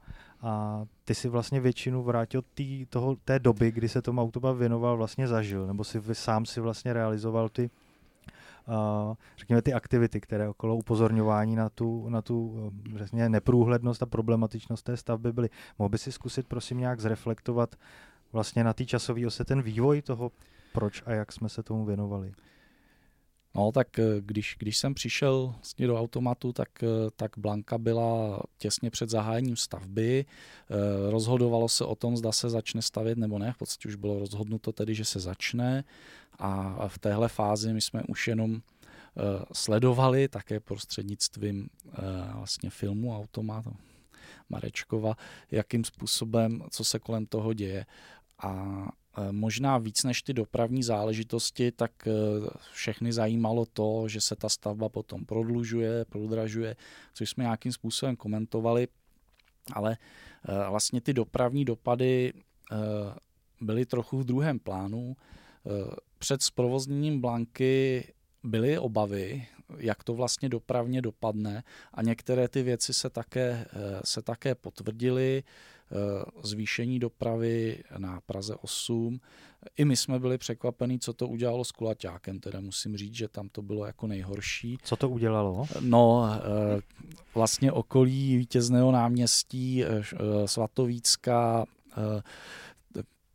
[0.41, 4.97] a ty si vlastně většinu vrátil tý, toho, té doby, kdy se tomu automat věnoval,
[4.97, 7.69] vlastně zažil, nebo si sám si vlastně realizoval ty
[9.37, 14.85] řekněme, ty aktivity, které okolo upozorňování na tu, na tu eh, řekněme, neprůhlednost a problematičnost
[14.85, 15.49] té stavby byly.
[15.79, 17.75] Mohl by si zkusit, prosím, nějak zreflektovat
[18.31, 20.31] vlastně na té časové ose ten vývoj toho,
[20.73, 22.31] proč a jak jsme se tomu věnovali?
[23.55, 26.69] No, tak eh, když, když jsem přišel vlastně do automatu, tak,
[27.15, 30.25] tak Blanka byla těsně před zahájením stavby.
[31.09, 33.53] Rozhodovalo se o tom, zda se začne stavět nebo ne.
[33.53, 35.83] V podstatě už bylo rozhodnuto tedy, že se začne.
[36.41, 39.21] A v téhle fázi my jsme už jenom eh,
[39.53, 42.01] sledovali také prostřednictvím eh,
[42.33, 43.65] vlastně filmu Automat
[44.49, 45.15] Marečkova,
[45.51, 47.85] jakým způsobem, co se kolem toho děje.
[48.39, 49.00] A eh,
[49.31, 51.91] možná víc než ty dopravní záležitosti, tak
[52.73, 56.75] všechny zajímalo to, že se ta stavba potom prodlužuje, prodražuje,
[57.13, 58.87] což jsme nějakým způsobem komentovali,
[59.73, 59.97] ale
[60.69, 62.33] vlastně ty dopravní dopady
[63.61, 65.15] byly trochu v druhém plánu
[66.17, 68.03] před zprovozněním Blanky
[68.43, 69.47] byly obavy,
[69.77, 75.43] jak to vlastně dopravně dopadne a některé ty věci se také, eh, se také potvrdily.
[75.91, 79.19] Eh, zvýšení dopravy na Praze 8.
[79.77, 83.49] I my jsme byli překvapení, co to udělalo s Kulaťákem, teda musím říct, že tam
[83.49, 84.77] to bylo jako nejhorší.
[84.83, 85.65] Co to udělalo?
[85.79, 86.81] No, eh,
[87.35, 89.83] vlastně okolí vítězného náměstí
[90.45, 91.65] Svatovícka,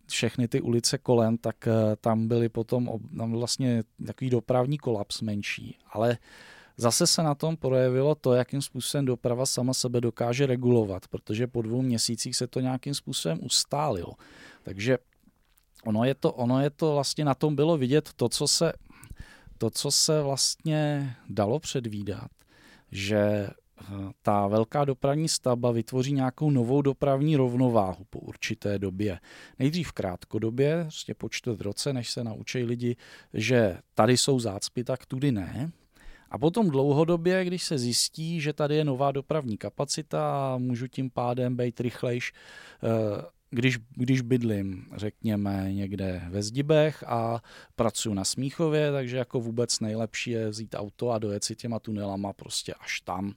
[0.07, 5.79] všechny ty ulice kolem, tak eh, tam byly potom tam vlastně takový dopravní kolaps menší.
[5.93, 6.19] Ale
[6.77, 11.63] zase se na tom projevilo to, jakým způsobem doprava sama sebe dokáže regulovat, protože po
[11.63, 14.13] dvou měsících se to nějakým způsobem ustálilo.
[14.63, 14.99] Takže
[15.85, 18.73] ono je to, ono je to vlastně na tom bylo vidět to, co se,
[19.59, 22.31] to, co se vlastně dalo předvídat,
[22.93, 23.49] že
[24.23, 29.21] ta velká dopravní stavba vytvoří nějakou novou dopravní rovnováhu po určité době.
[29.59, 32.97] Nejdřív krátkodobě, prostě po čtvrt roce, než se naučí lidi,
[33.35, 35.73] že tady jsou zácpy, tak tudy ne.
[36.31, 41.11] A potom dlouhodobě, když se zjistí, že tady je nová dopravní kapacita a můžu tím
[41.11, 42.33] pádem být rychlejš,
[42.83, 47.43] eh, když, když bydlím, řekněme, někde ve Zdibech a
[47.77, 52.33] pracuji na Smíchově, takže jako vůbec nejlepší je vzít auto a dojet si těma tunelama
[52.33, 53.35] prostě až tam.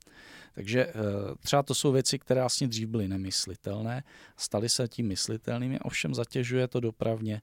[0.55, 0.93] Takže eh,
[1.39, 4.03] třeba to jsou věci, které vlastně dřív byly nemyslitelné,
[4.37, 7.41] staly se tím myslitelnými, ovšem zatěžuje to dopravně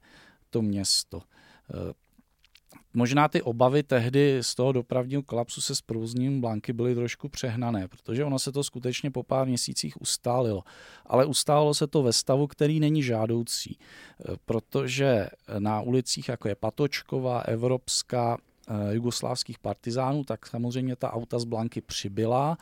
[0.49, 1.21] to město.
[2.93, 8.25] Možná ty obavy tehdy z toho dopravního kolapsu se zprovozněním Blanky byly trošku přehnané, protože
[8.25, 10.63] ono se to skutečně po pár měsících ustálilo.
[11.05, 15.27] Ale ustálilo se to ve stavu, který není žádoucí, eh, protože
[15.59, 18.37] na ulicích, jako je Patočková, Evropská
[18.91, 22.57] jugoslávských partizánů, tak samozřejmě ta auta z Blanky přibyla,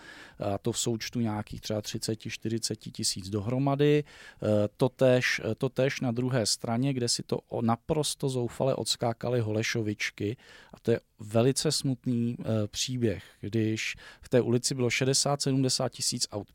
[0.54, 4.04] a to v součtu nějakých třeba 30-40 tisíc dohromady.
[4.04, 10.38] Eh, totež, eh, totež na druhé straně, kde si to naprosto zoufale odskákali Holešovičky
[10.74, 12.38] a to je velice smutný
[12.68, 16.48] příběh, když v té ulici bylo 60-70 tisíc aut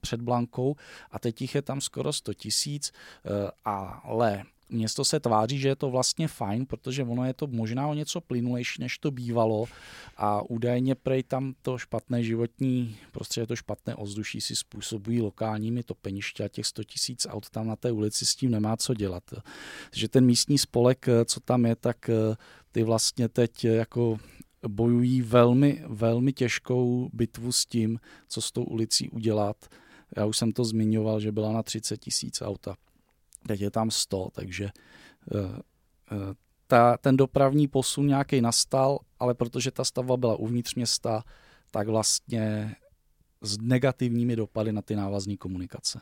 [0.00, 0.76] před Blankou
[1.10, 2.92] a teď jich je tam skoro 100 tisíc,
[3.64, 7.94] ale Město se tváří, že je to vlastně fajn, protože ono je to možná o
[7.94, 9.64] něco plynulejší, než to bývalo
[10.16, 16.44] a údajně prej tam to špatné životní prostředí, to špatné ovzduší si způsobují lokálními topeniště
[16.44, 19.22] a těch 100 tisíc aut tam na té ulici s tím nemá co dělat.
[19.92, 22.36] Že ten místní spolek, co tam je, tak eh,
[22.72, 24.18] ty vlastně teď jako
[24.68, 29.56] bojují velmi, velmi těžkou bitvu s tím, co s tou ulicí udělat.
[30.16, 32.76] Já už jsem to zmiňoval, že byla na 30 tisíc auta
[33.46, 35.38] teď je tam 100, takže eh,
[36.12, 36.34] eh,
[36.66, 41.24] ta, ten dopravní posun nějaký nastal, ale protože ta stavba byla uvnitř města,
[41.70, 42.76] tak vlastně
[43.42, 46.00] s negativními dopady na ty návazní komunikace.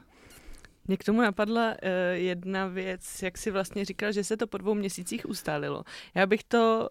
[0.89, 1.77] Mě k tomu napadla uh,
[2.13, 5.83] jedna věc, jak si vlastně říkal, že se to po dvou měsících ustálilo.
[6.15, 6.89] Já bych to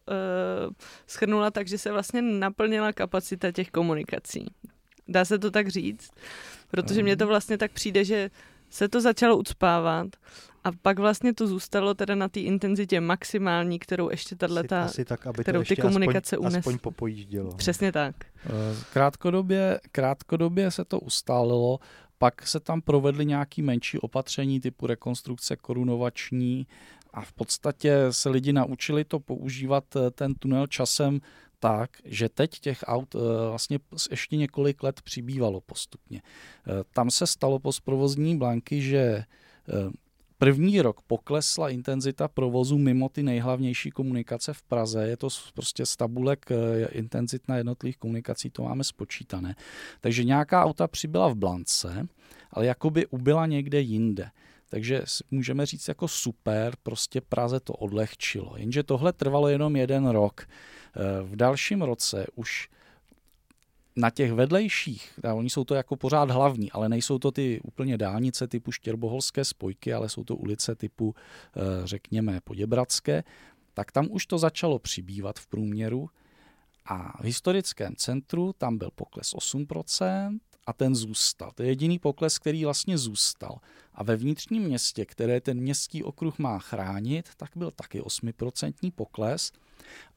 [0.68, 0.74] uh,
[1.08, 4.46] schrnula tak, že se vlastně naplnila kapacita těch komunikací.
[5.08, 6.12] Dá se to tak říct?
[6.72, 8.30] Protože mně to vlastně tak přijde, že
[8.70, 10.08] se to začalo ucpávat
[10.64, 15.06] a pak vlastně to zůstalo teda na té intenzitě maximální, kterou ještě tato, asi, asi
[15.06, 16.56] tak, aby kterou to ještě ty komunikace aspoň, unes...
[16.56, 17.56] aspoň popojíždělo.
[17.56, 18.16] Přesně tak.
[18.46, 18.50] Eh,
[18.94, 21.80] krátkodobě, krátkodobě se to ustálilo,
[22.18, 26.68] pak se tam provedly nějaké menší opatření typu rekonstrukce korunovační
[27.14, 31.20] a v podstatě se lidi naučili to používat eh, ten tunel časem
[31.66, 33.80] tak, že teď těch aut eh, vlastně
[34.12, 36.22] ještě několik let přibývalo postupně.
[36.22, 39.26] Eh, tam se stalo po zprovozní blanky, že eh,
[40.38, 45.08] První rok poklesla intenzita provozu mimo ty nejhlavnější komunikace v Praze.
[45.08, 46.46] Je to prostě z tabulek
[46.92, 49.56] intenzit na jednotlivých komunikací, to máme spočítané.
[50.02, 52.08] Takže nějaká auta přibyla v Blance,
[52.52, 54.30] ale jakoby ubyla někde jinde.
[54.76, 58.54] Takže můžeme říct jako super, prostě Praze to odlehčilo.
[58.58, 60.48] Jenže tohle trvalo jenom jeden rok.
[61.24, 62.70] V dalším roce už
[63.96, 67.98] na těch vedlejších, a oni jsou to jako pořád hlavní, ale nejsou to ty úplně
[67.98, 73.24] dálnice typu Štěrboholské spojky, ale jsou to ulice typu, eh, řekněme, Poděbradské,
[73.74, 76.10] tak tam už to začalo přibývat v průměru
[76.86, 81.52] a v historickém centru tam byl pokles 8% a ten zůstal.
[81.56, 83.60] To je jediný pokles, který vlastně zůstal.
[83.94, 89.52] A ve vnitřním městě, které ten městský okruh má chránit, tak byl taky 8% pokles–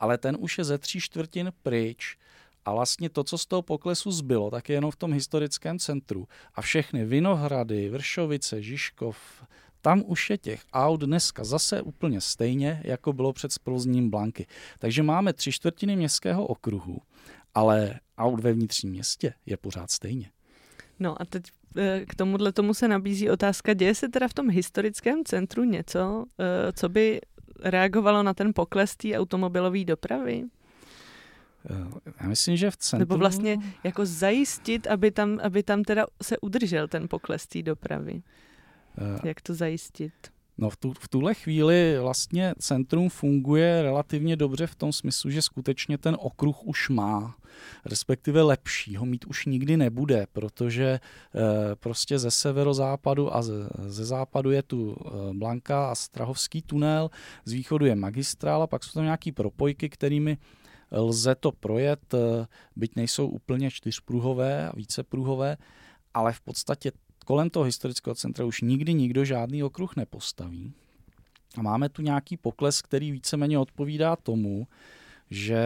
[0.00, 2.16] ale ten už je ze tří čtvrtin pryč.
[2.64, 6.28] A vlastně to, co z toho poklesu zbylo, tak je jenom v tom historickém centru.
[6.54, 9.18] A všechny Vinohrady, Vršovice, Žižkov,
[9.80, 14.46] tam už je těch aut dneska zase úplně stejně, jako bylo před zprovozním Blanky.
[14.78, 16.98] Takže máme tři čtvrtiny městského okruhu,
[17.54, 20.30] ale aut ve vnitřním městě je pořád stejně.
[21.00, 21.44] No a teď
[21.76, 26.24] eh, k tomuhle tomu se nabízí otázka, děje se teda v tom historickém centru něco,
[26.38, 27.20] eh, co by
[27.60, 30.44] reagovalo na ten pokles té automobilové dopravy?
[31.70, 32.98] Eh, já myslím, že v centru...
[32.98, 38.22] Nebo vlastně jako zajistit, aby tam, aby tam teda se udržel ten pokles té dopravy.
[39.00, 40.12] Uh, Jak to zajistit?
[40.58, 45.42] No v, tu, v tuhle chvíli vlastně centrum funguje relativně dobře v tom smyslu, že
[45.42, 47.36] skutečně ten okruh už má,
[47.84, 51.00] respektive lepší ho mít už nikdy nebude, protože e,
[51.74, 57.10] prostě ze severozápadu a ze, ze západu je tu e, Blanka a Strahovský tunel,
[57.44, 60.38] z východu je magistrál a pak jsou tam nějaký propojky, kterými
[60.90, 65.56] lze to projet, e, byť nejsou úplně čtyřpruhové a vícepruhové,
[66.14, 66.92] ale v podstatě
[67.28, 70.72] kolem toho historického centra už nikdy nikdo žádný okruh nepostaví.
[71.58, 74.66] A máme tu nějaký pokles, který víceméně odpovídá tomu,
[75.30, 75.58] že,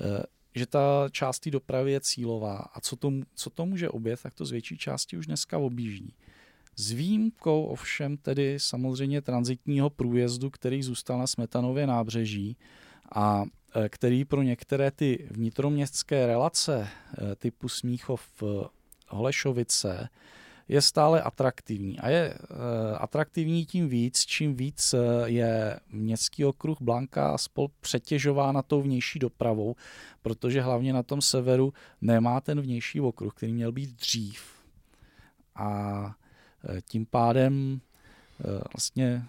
[0.00, 0.22] eh,
[0.54, 2.56] že ta část dopravy je cílová.
[2.56, 6.14] A co to, co to může obět, tak to z větší části už dneska objíždí.
[6.76, 12.56] S výjimkou ovšem tedy samozřejmě transitního průjezdu, který zůstal na Smetanově nábřeží
[13.14, 18.42] a eh, který pro některé ty vnitroměstské relace eh, typu Smíchov
[19.10, 20.08] Holešovice
[20.68, 21.98] je stále atraktivní.
[21.98, 22.56] A je uh,
[22.98, 29.76] atraktivní tím víc, čím víc uh, je městský okruh Blanka spol přetěžována tou vnější dopravou,
[30.22, 34.42] protože hlavně na tom severu nemá ten vnější okruh, který měl být dřív.
[35.54, 37.80] A uh, tím pádem
[38.74, 39.24] vlastně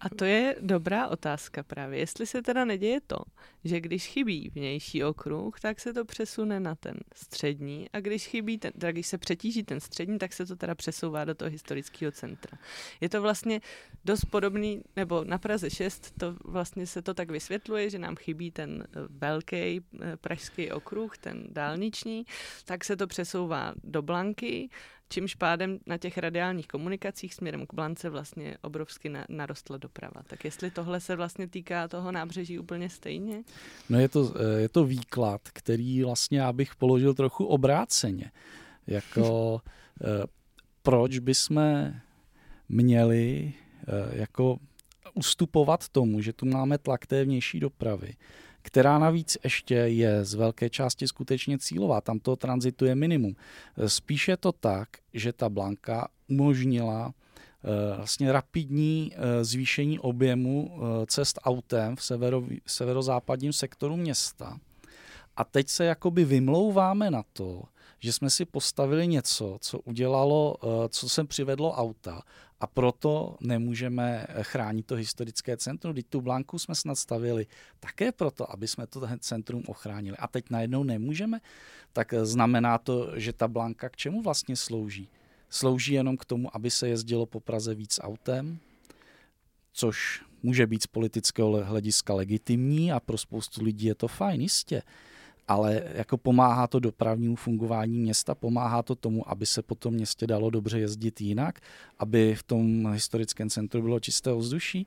[0.00, 1.98] A to je dobrá otázka právě.
[1.98, 3.16] Jestli se teda neděje to,
[3.64, 8.58] že když chybí vnější okruh, tak se to přesune na ten střední a když chybí
[8.58, 12.12] ten, teda když se přetíží ten střední, tak se to teda přesouvá do toho historického
[12.12, 12.58] centra.
[13.00, 13.60] Je to vlastně
[14.04, 18.50] dost podobný, nebo na Praze 6 to vlastně se to tak vysvětluje, že nám chybí
[18.50, 22.24] ten eh, velký eh, pražský okruh, ten dálniční,
[22.64, 24.68] tak se to přesouvá do Blanky
[25.10, 30.22] čímž pádem na těch radiálních komunikacích směrem k Blance vlastně obrovsky na, narostla doprava.
[30.26, 33.42] Tak jestli tohle se vlastně týká toho nábřeží úplně stejně?
[33.88, 38.30] No je to, eh, je to výklad, který vlastně já bych položil trochu obráceně.
[38.86, 39.60] Jako
[40.04, 40.26] eh,
[40.82, 41.92] proč bychom
[42.68, 43.52] měli
[43.88, 44.58] eh, jako
[45.14, 48.14] ustupovat tomu, že tu máme tlak té vnější dopravy,
[48.62, 52.00] která navíc ještě je z velké části skutečně cílová.
[52.00, 53.36] Tam to tranzitu je minimum.
[53.86, 57.12] Spíše to tak, že ta Blanka umožnila
[57.64, 64.58] eh, vlastně rapidní eh, zvýšení objemu eh, cest autem v severo, severozápadním sektoru města.
[65.36, 67.62] A teď se jakoby vymlouváme na to,
[67.98, 70.56] že jsme si postavili něco, co udělalo,
[70.88, 72.22] co sem přivedlo auta
[72.60, 75.94] a proto nemůžeme chránit to historické centrum.
[75.94, 77.46] Teď tu blanku jsme snad stavili
[77.80, 80.16] také proto, aby jsme to centrum ochránili.
[80.16, 81.40] A teď najednou nemůžeme,
[81.92, 85.08] tak znamená to, že ta blanka k čemu vlastně slouží?
[85.48, 88.58] Slouží jenom k tomu, aby se jezdilo po Praze víc autem,
[89.72, 94.82] což může být z politického hlediska legitimní a pro spoustu lidí je to fajn, jistě
[95.48, 100.26] ale jako pomáhá to dopravnímu fungování města, pomáhá to tomu, aby se po tom městě
[100.26, 101.60] dalo dobře jezdit jinak,
[101.98, 104.86] aby v tom historickém centru bylo čisté ovzduší.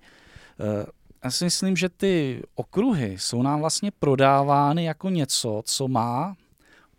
[0.59, 0.85] Eh,
[1.23, 6.35] já si myslím, že ty okruhy jsou nám vlastně prodávány jako něco, co má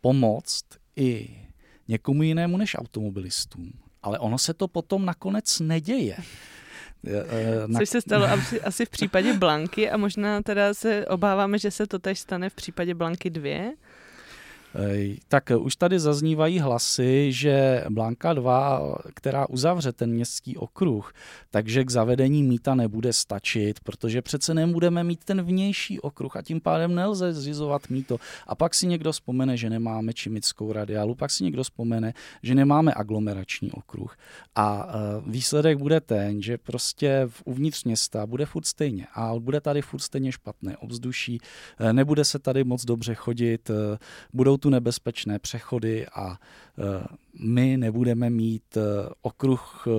[0.00, 0.64] pomoct
[0.96, 1.40] i
[1.88, 3.72] někomu jinému než automobilistům.
[4.02, 6.16] Ale ono se to potom nakonec neděje.
[7.06, 7.78] Eh, na...
[7.78, 8.26] Což se stalo
[8.62, 12.54] asi, v případě Blanky a možná teda se obáváme, že se to tež stane v
[12.54, 13.72] případě Blanky 2.
[15.28, 21.12] Tak už tady zaznívají hlasy, že Blanka 2, která uzavře ten městský okruh,
[21.50, 26.60] takže k zavedení míta nebude stačit, protože přece nebudeme mít ten vnější okruh a tím
[26.60, 28.16] pádem nelze zřizovat míto.
[28.46, 32.92] A pak si někdo vzpomene, že nemáme čimickou radiálu, pak si někdo vzpomene, že nemáme
[32.96, 34.16] aglomerační okruh.
[34.54, 39.82] A e, výsledek bude ten, že prostě uvnitř města bude furt stejně a bude tady
[39.82, 41.40] furt stejně špatné obzduší,
[41.78, 43.74] e, nebude se tady moc dobře chodit, e,
[44.32, 46.36] budou tu nebezpečné přechody a e,
[47.40, 48.80] my nebudeme mít e,
[49.22, 49.90] okruh e,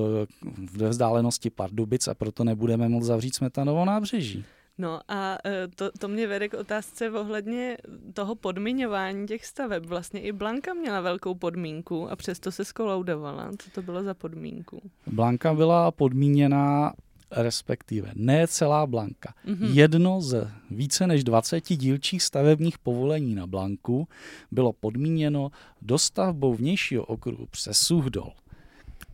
[0.77, 4.45] ve vzdálenosti Pardubic a proto nebudeme moct zavřít Smetanovo nábřeží.
[4.77, 5.37] No a
[5.75, 7.77] to, to mě vede k otázce ohledně
[8.13, 9.85] toho podmiňování těch staveb.
[9.85, 13.51] Vlastně i Blanka měla velkou podmínku a přesto se skoloudovala.
[13.57, 14.81] Co to bylo za podmínku?
[15.07, 16.93] Blanka byla podmíněná
[17.35, 19.33] respektive ne celá Blanka.
[19.45, 19.73] Mm-hmm.
[19.73, 24.07] Jedno z více než 20 dílčích stavebních povolení na Blanku
[24.51, 28.31] bylo podmíněno dostavbou vnějšího okruhu přes Suchdol,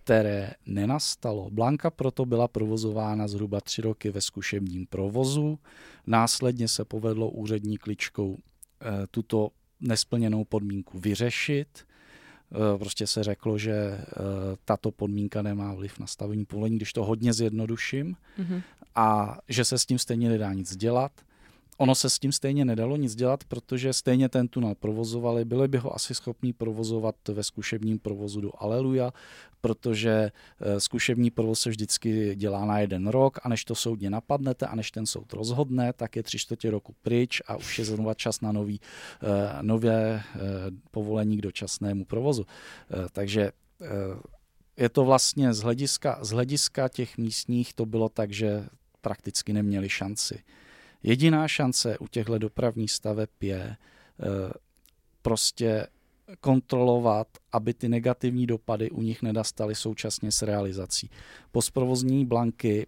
[0.04, 1.50] které nenastalo.
[1.50, 5.60] Blanka proto byla provozována zhruba tři roky ve zkušebním provozu.
[6.08, 11.86] Následně se povedlo úřední kličkou e, tuto nesplněnou podmínku vyřešit
[12.78, 14.04] prostě se řeklo, že eh,
[14.66, 18.62] tato podmínka nemá vliv na stavení povolení, když to hodně zjednoduším, mm-hmm.
[18.96, 21.12] a že se s tím stejně nedá nic dělat.
[21.82, 25.78] Ono se s tím stejně nedalo nic dělat, protože stejně ten tunel provozovali, byli by
[25.78, 29.14] ho asi schopni provozovat ve zkušebním provozu do Aleluja,
[29.62, 34.68] protože eh, zkušební provoz se vždycky dělá na jeden rok a než to soudně napadnete
[34.68, 38.14] a než ten soud rozhodne, tak je tři čtvrtě roku pryč a už je znovu
[38.14, 39.28] čas na nový, eh,
[39.62, 40.40] nové eh,
[40.92, 42.46] povolení k dočasnému provozu.
[43.12, 43.52] Takže
[44.78, 48.66] je to vlastně z hlediska, z hlediska těch místních to bylo tak, že
[49.02, 50.44] prakticky neměli šanci.
[51.04, 53.76] Jediná šance u těchto dopravních staveb je
[55.22, 55.88] prostě
[56.40, 61.10] kontrolovat, aby ty negativní dopady u nich nedastaly současně s realizací.
[61.52, 62.88] Po zprovozní blanky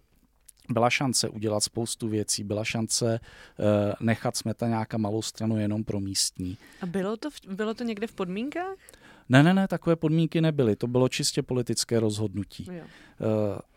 [0.70, 3.66] byla šance udělat spoustu věcí, byla šance uh,
[4.00, 6.58] nechat smeta nějaká malou stranu jenom pro místní.
[6.80, 8.76] A bylo to, v, bylo to někde v podmínkách?
[9.28, 10.76] Ne, ne, ne, takové podmínky nebyly.
[10.76, 12.68] To bylo čistě politické rozhodnutí.
[12.72, 12.82] Jo.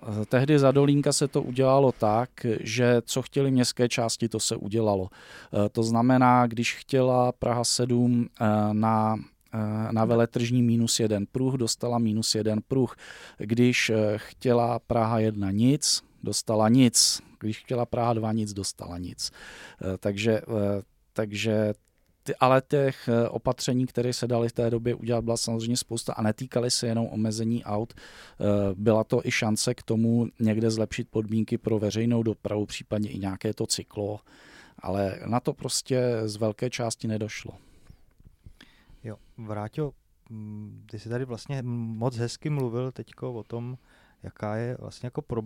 [0.07, 2.29] Uh, tehdy za Dolínka se to udělalo tak,
[2.59, 5.01] že co chtěli městské části, to se udělalo.
[5.03, 5.09] Uh,
[5.71, 9.17] to znamená, když chtěla Praha 7 uh, na
[9.53, 12.95] Eh, na veletržní minus jeden pruh, dostala minus jeden pruh.
[13.37, 17.21] Když chtěla Praha jedna nic, dostala nic.
[17.39, 19.31] Když chtěla Praha dva nic, dostala nic.
[19.99, 20.41] Takže,
[21.13, 21.73] takže
[22.27, 26.13] ty, ale těch eh, opatření, které se daly v té době udělat, byla samozřejmě spousta
[26.13, 27.93] a netýkaly se jenom omezení aut.
[27.93, 28.43] Eh,
[28.75, 33.53] byla to i šance k tomu někde zlepšit podmínky pro veřejnou dopravu, případně i nějaké
[33.53, 34.19] to cyklo,
[34.79, 37.53] ale na to prostě z velké části nedošlo.
[39.03, 39.93] Jo, Vráťo,
[40.29, 43.77] mm, ty jsi tady vlastně moc hezky mluvil teďko o tom,
[44.23, 45.41] jaká je vlastně jako pro,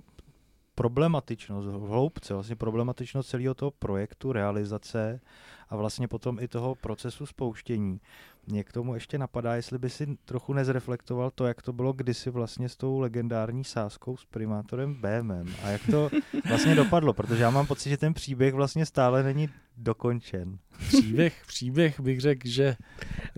[0.75, 5.21] problematičnost v hloubce, vlastně problematičnost celého toho projektu, realizace
[5.69, 7.99] a vlastně potom i toho procesu spouštění.
[8.47, 12.29] Mě k tomu ještě napadá, jestli by si trochu nezreflektoval to, jak to bylo kdysi
[12.29, 16.09] vlastně s tou legendární sáskou s primátorem BMM a jak to
[16.47, 20.57] vlastně dopadlo, protože já mám pocit, že ten příběh vlastně stále není dokončen.
[20.87, 22.75] Příběh, příběh bych řekl, že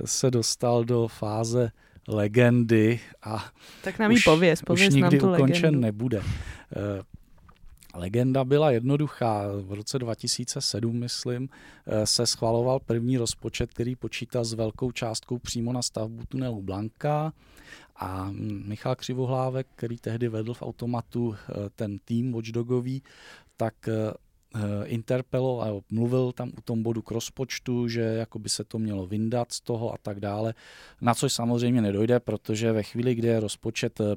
[0.05, 1.71] se dostal do fáze
[2.07, 3.45] legendy a
[3.84, 5.79] tak nám už, pověz, pověz už nikdy nám ukončen legendu.
[5.79, 6.21] nebude.
[7.94, 9.44] Legenda byla jednoduchá.
[9.62, 11.50] V roce 2007, myslím,
[11.86, 17.34] eh, se schvaloval první rozpočet, který počítá s velkou částkou přímo na stavbu tunelu Blanka
[17.96, 18.30] a
[18.66, 23.04] Michal Křivohlávek, který tehdy vedl v automatu eh, ten tým watchdogový,
[23.58, 24.14] tak Eh,
[24.86, 29.51] interpeloval, mluvil tam u tom bodu k rozpočtu, že jako by se to mělo vyndat
[29.51, 30.54] z toho a tak dále,
[31.01, 34.16] na což samozřejmě nedojde, protože ve chvíli, kdy je rozpočet eh,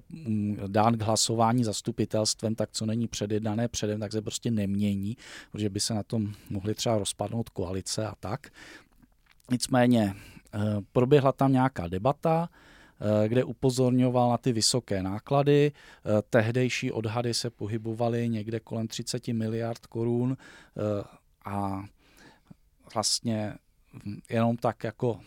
[0.67, 5.17] dán k hlasování zastupitelstvem, tak co není předjednané předem, tak se prostě nemění,
[5.53, 8.47] protože by se na tom mohly třeba rozpadnout koalice a tak.
[9.51, 10.15] Nicméně
[10.55, 10.59] eh,
[10.93, 12.76] proběhla tam nějaká debata, Eh,
[13.29, 15.73] kde upozorňoval na ty vysoké náklady.
[15.73, 21.05] Eh, tehdejší odhady se pohybovaly někde kolem 30 miliard korun eh,
[21.45, 21.85] a
[22.95, 23.55] vlastně
[24.31, 25.21] jenom tak jako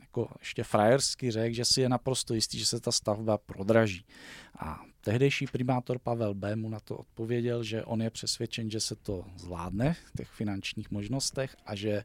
[0.00, 4.04] jako ještě frajersky řekl, že si je naprosto jistý, že se ta stavba prodraží.
[4.58, 6.56] A tehdejší primátor Pavel B.
[6.56, 10.90] mu na to odpověděl, že on je přesvědčen, že se to zvládne v těch finančních
[10.90, 12.04] možnostech a že,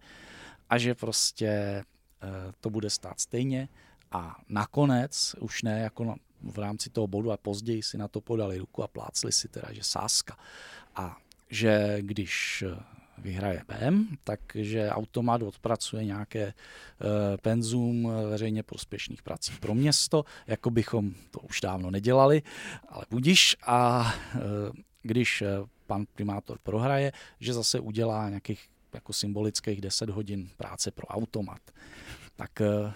[0.69, 1.83] a že prostě
[2.61, 3.69] to bude stát stejně
[4.11, 8.21] a nakonec, už ne jako na, v rámci toho bodu, a později si na to
[8.21, 10.37] podali ruku a plácli si teda, že sáska.
[10.95, 11.17] A
[11.49, 12.83] že když eh,
[13.21, 16.53] vyhraje BM, takže automat odpracuje nějaké e,
[17.41, 22.41] penzum veřejně prospěšných prací pro město, jako bychom to už dávno nedělali,
[22.89, 24.39] ale budíš a e,
[25.01, 25.43] když
[25.87, 31.61] pan primátor prohraje, že zase udělá nějakých jako symbolických 10 hodin práce pro automat.
[32.35, 32.93] Tak e,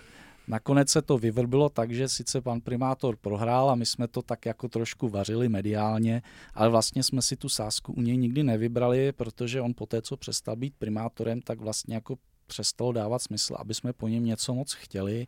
[0.47, 4.45] Nakonec se to vyvrbilo tak, že sice pan primátor prohrál a my jsme to tak
[4.45, 6.21] jako trošku vařili mediálně,
[6.53, 10.17] ale vlastně jsme si tu sásku u něj nikdy nevybrali, protože on po té, co
[10.17, 12.15] přestal být primátorem, tak vlastně jako
[12.47, 15.27] přestalo dávat smysl, aby jsme po něm něco moc chtěli.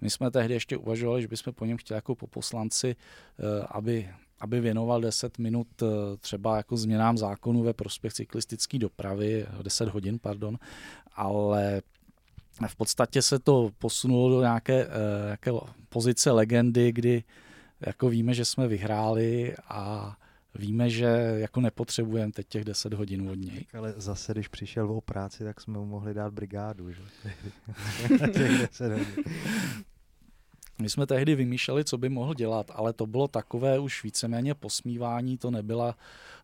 [0.00, 2.96] My jsme tehdy ještě uvažovali, že bychom po něm chtěli jako po poslanci,
[3.38, 4.08] eh, aby
[4.40, 5.86] aby věnoval 10 minut eh,
[6.20, 10.58] třeba jako změnám zákonu ve prospěch cyklistické dopravy, 10 hodin, pardon,
[11.12, 11.82] ale
[12.68, 14.92] v podstatě se to posunulo do nějaké, uh,
[15.24, 15.50] nějaké
[15.88, 17.24] pozice legendy, kdy
[17.80, 20.16] jako víme, že jsme vyhráli a
[20.54, 23.64] víme, že jako nepotřebujeme teď těch 10 hodin od něj.
[23.78, 27.02] Ale zase, když přišel o práci, tak jsme mu mohli dát brigádu, že?
[30.78, 35.38] My jsme tehdy vymýšleli, co by mohl dělat, ale to bylo takové už víceméně posmívání,
[35.38, 35.96] to nebyla,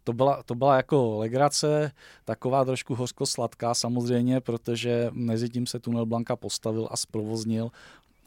[0.04, 1.92] to byla, to byla jako legrace,
[2.24, 7.70] taková trošku hořko-sladká samozřejmě, protože mezi tím se tunel Blanka postavil a zprovoznil.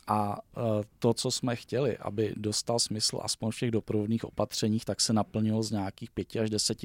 [0.07, 0.61] A e,
[0.99, 5.63] to, co jsme chtěli, aby dostal smysl aspoň v těch doprovodných opatřeních, tak se naplnilo
[5.63, 6.77] z nějakých 5 až 10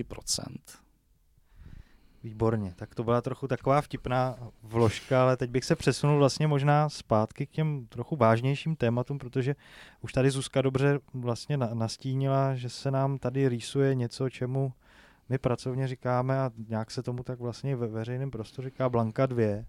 [2.24, 6.88] Výborně, tak to byla trochu taková vtipná vložka, ale teď bych se přesunul vlastně možná
[6.88, 9.56] zpátky k těm trochu vážnějším tématům, protože
[10.00, 14.72] už tady Zuzka dobře vlastně nastínila, že se nám tady rýsuje něco, čemu
[15.28, 19.64] my pracovně říkáme a nějak se tomu tak vlastně ve veřejném prostoru říká Blanka 2.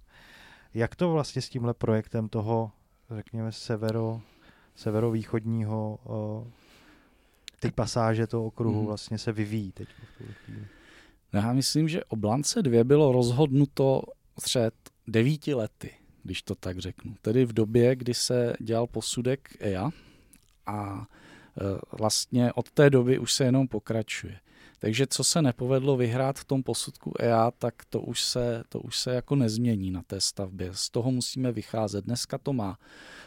[0.74, 2.72] Jak to vlastně s tímhle projektem toho,
[3.16, 4.22] řekněme, severo,
[4.76, 6.00] severovýchodního
[7.60, 8.86] ty pasáže toho okruhu mhm.
[8.86, 10.68] vlastně se vyvíjí teď v tuhle chvíli?
[11.34, 14.02] Já myslím, že o Blance 2 bylo rozhodnuto
[14.44, 14.74] před
[15.08, 15.92] devíti lety,
[16.24, 17.16] když to tak řeknu.
[17.22, 19.90] Tedy v době, kdy se dělal posudek EIA
[20.66, 21.08] a
[21.58, 24.40] e, vlastně od té doby už se jenom pokračuje.
[24.84, 29.00] Takže co se nepovedlo vyhrát v tom posudku EA, tak to už se, to už
[29.00, 30.70] se jako nezmění na té stavbě.
[30.74, 32.06] Z toho musíme vycházet.
[32.06, 32.78] Dneska to má,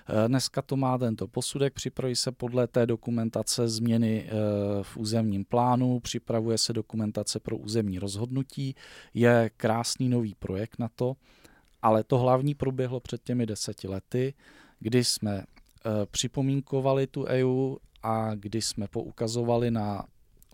[0.09, 4.33] eh, dneska to má tento posudek, připraví se podle té dokumentace změny eh,
[4.83, 8.75] v územním plánu, připravuje se dokumentace pro územní rozhodnutí,
[9.15, 11.17] je krásný nový projekt na to,
[11.83, 14.35] ale to hlavní proběhlo před těmi deseti lety,
[14.81, 20.05] kdy jsme eh, připomínkovali tu EU a kdy jsme poukazovali na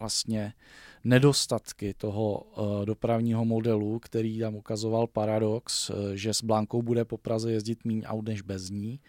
[0.01, 0.53] vlastně
[1.05, 2.47] nedostatky toho
[2.85, 8.25] dopravního modelu, který tam ukazoval paradox, že s Blankou bude po Praze jezdit méně aut
[8.25, 9.01] než bez ní.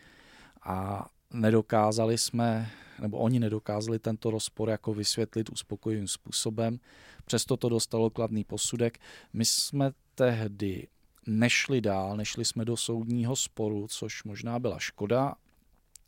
[0.64, 2.70] A nedokázali jsme,
[3.02, 6.80] nebo oni nedokázali tento rozpor jako vysvětlit uspokojivým způsobem.
[7.26, 9.00] Přesto to dostalo kladný posudek.
[9.34, 10.88] My jsme tehdy
[11.28, 15.36] nešli dál, nešli jsme do soudního sporu, což možná byla škoda.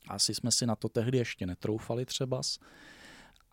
[0.08, 2.60] Asi jsme si na to tehdy ještě netroufali třebas.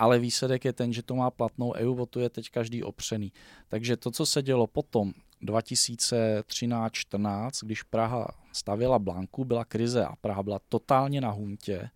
[0.00, 3.32] Ale výsledek je ten, že to má platnou EU, o to je teď každý opřený.
[3.68, 10.42] Takže to, co se dělo potom, 2013-14, když Praha stavěla Blanku, byla krize a Praha
[10.42, 11.90] byla totálně na huntě,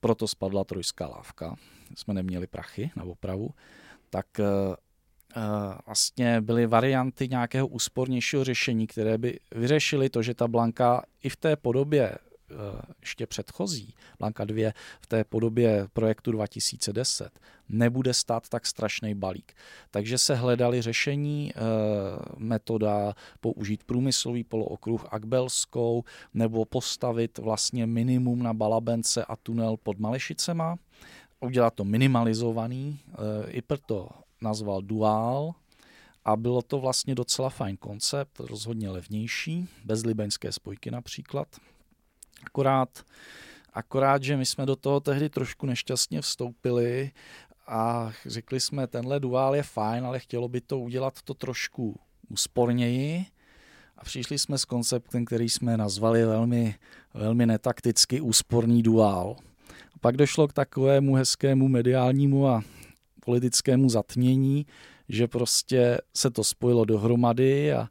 [0.00, 1.56] proto spadla trojská lávka,
[1.96, 3.50] jsme neměli prachy na opravu,
[4.10, 4.44] tak uh,
[5.86, 11.36] vlastně byly varianty nějakého úspornějšího řešení, které by vyřešily to, že ta Blanka i v
[11.36, 12.18] té podobě Eh,
[13.00, 19.52] ještě předchozí, Blanka 2 v té podobě projektu 2010, nebude stát tak strašný balík.
[19.90, 21.58] Takže se hledali řešení, eh,
[22.36, 30.76] metoda použít průmyslový polookruh Akbelskou nebo postavit vlastně minimum na Balabence a tunel pod Malešicema,
[31.40, 34.08] udělat to minimalizovaný, eh, i proto
[34.40, 35.54] nazval Dual,
[36.24, 41.48] a bylo to vlastně docela fajn koncept, rozhodně levnější, bez libeňské spojky například.
[42.46, 43.04] Akorát,
[43.72, 47.10] akorát, že my jsme do toho tehdy trošku nešťastně vstoupili
[47.66, 53.26] a řekli jsme, tenhle duál je fajn, ale chtělo by to udělat to trošku úsporněji
[53.98, 56.74] a přišli jsme s konceptem, který jsme nazvali velmi,
[57.14, 59.36] velmi netakticky úsporný duál.
[59.94, 62.62] A pak došlo k takovému hezkému mediálnímu a
[63.24, 64.66] politickému zatmění,
[65.08, 67.88] že prostě se to spojilo dohromady a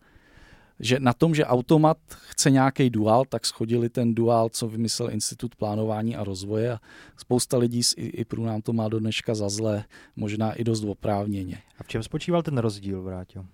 [0.81, 1.97] že na tom, že automat
[2.29, 6.79] chce nějaký dual, tak schodili ten dual, co vymyslel Institut plánování a rozvoje a
[7.17, 9.83] spousta lidí z IPRu nám to má do dneška za zlé,
[10.15, 11.57] možná i dost oprávněně.
[11.77, 13.41] A v čem spočíval ten rozdíl, Vrátil?
[13.41, 13.47] Uh,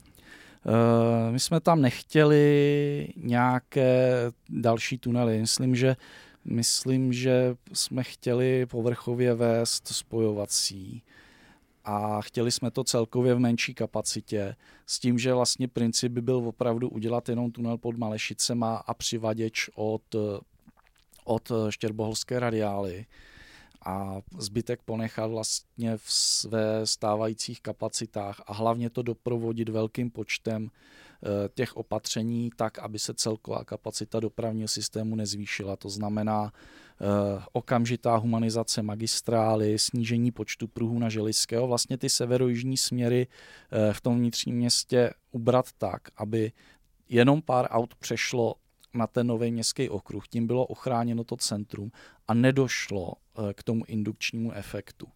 [1.31, 4.11] my jsme tam nechtěli nějaké
[4.49, 5.39] další tunely.
[5.39, 5.95] Myslím, že
[6.45, 11.03] myslím, že jsme chtěli povrchově vést spojovací
[11.89, 16.35] a chtěli jsme to celkově v menší kapacitě s tím, že vlastně princip by byl
[16.35, 20.15] opravdu udělat jenom tunel pod Malešicema a přivaděč od,
[21.23, 23.05] od Štěrboholské radiály
[23.85, 30.69] a zbytek ponechat vlastně v své stávajících kapacitách a hlavně to doprovodit velkým počtem
[31.23, 35.75] Eh, těch opatření tak, aby se celková kapacita dopravního systému nezvýšila.
[35.75, 36.53] To znamená
[37.53, 43.27] okamžitá humanizace magistrály, snížení počtu pruhů na Želického, vlastně ty severojižní směry
[43.71, 46.51] eh, v tom vnitřním městě ubrat tak, aby
[47.09, 48.55] jenom pár aut přešlo
[48.93, 51.91] na ten nový městský okruh, tím bylo ochráněno to centrum
[52.27, 53.13] a nedošlo
[53.53, 55.07] k tomu indukčnímu efektu.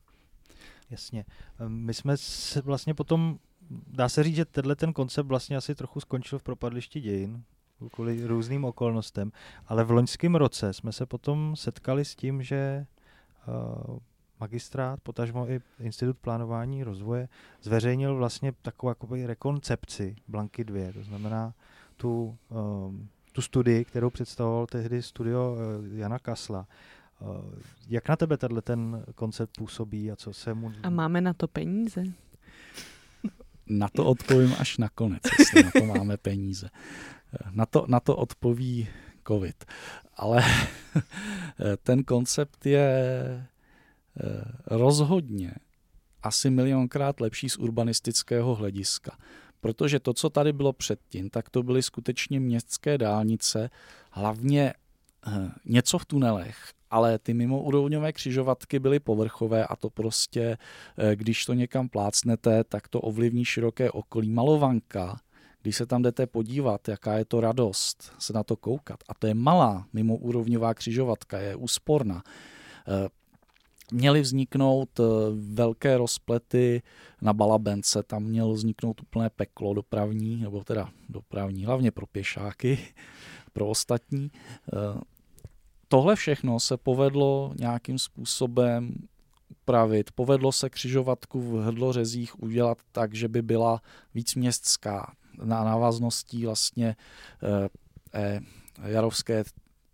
[0.90, 1.26] Jasně.
[1.68, 3.40] My jsme se vlastně potom
[3.88, 7.44] dá se říct, že tenhle ten koncept vlastně asi trochu skončil v propadlišti dějin
[7.90, 9.32] kvůli různým okolnostem,
[9.68, 12.86] ale v loňském roce jsme se potom setkali s tím, že
[13.48, 13.98] uh,
[14.40, 17.30] magistrát, potažmo i Institut plánování rozvoje
[17.62, 21.54] zveřejnil vlastně takovou jakoby rekoncepci Blanky 2, to znamená
[21.98, 26.68] tu, um, tu studii, kterou představoval tehdy studio uh, Jana Kasla.
[27.20, 27.28] Uh,
[27.90, 30.72] jak na tebe tenhle ten koncept působí a co se mu...
[30.84, 32.04] A máme na to peníze?
[33.68, 36.70] Na to odpovím až nakonec, jestli na to máme peníze.
[37.52, 38.88] Na to, na to odpoví
[39.28, 39.66] COVID.
[40.16, 40.44] Ale
[41.84, 45.52] ten koncept je eh, rozhodně
[46.24, 49.18] asi milionkrát lepší z urbanistického hlediska.
[49.60, 53.70] Protože to, co tady bylo předtím, tak to byly skutečně městské dálnice,
[54.12, 54.74] hlavně
[55.28, 60.58] eh, něco v tunelech ale ty mimoúrovňové křižovatky byly povrchové a to prostě,
[60.98, 64.30] eh, když to někam plácnete, tak to ovlivní široké okolí.
[64.30, 65.20] Malovanka,
[65.62, 69.28] když se tam jdete podívat, jaká je to radost se na to koukat, a to
[69.28, 72.24] je malá mimoúrovňová křižovatka, je úsporná,
[72.88, 73.10] eh,
[73.92, 75.04] měly vzniknout eh,
[75.54, 76.82] velké rozplety
[77.22, 82.78] na Balabence, tam mělo vzniknout úplné peklo dopravní, nebo teda dopravní, hlavně pro pěšáky,
[83.54, 84.32] pro ostatní.
[85.88, 88.94] Tohle všechno se povedlo nějakým způsobem
[89.50, 90.12] upravit.
[90.12, 93.82] Povedlo se křižovatku v hrdlořezích udělat tak, že by byla
[94.14, 96.96] víc městská návazností vlastně
[97.44, 97.70] eh,
[98.14, 98.42] eh,
[98.84, 99.44] Jarovské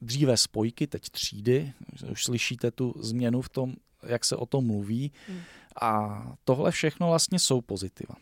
[0.01, 1.73] dříve spojky, teď třídy.
[2.11, 3.73] Už slyšíte tu změnu v tom,
[4.03, 5.11] jak se o tom mluví.
[5.27, 5.39] Hmm.
[5.81, 8.15] A tohle všechno vlastně jsou pozitiva.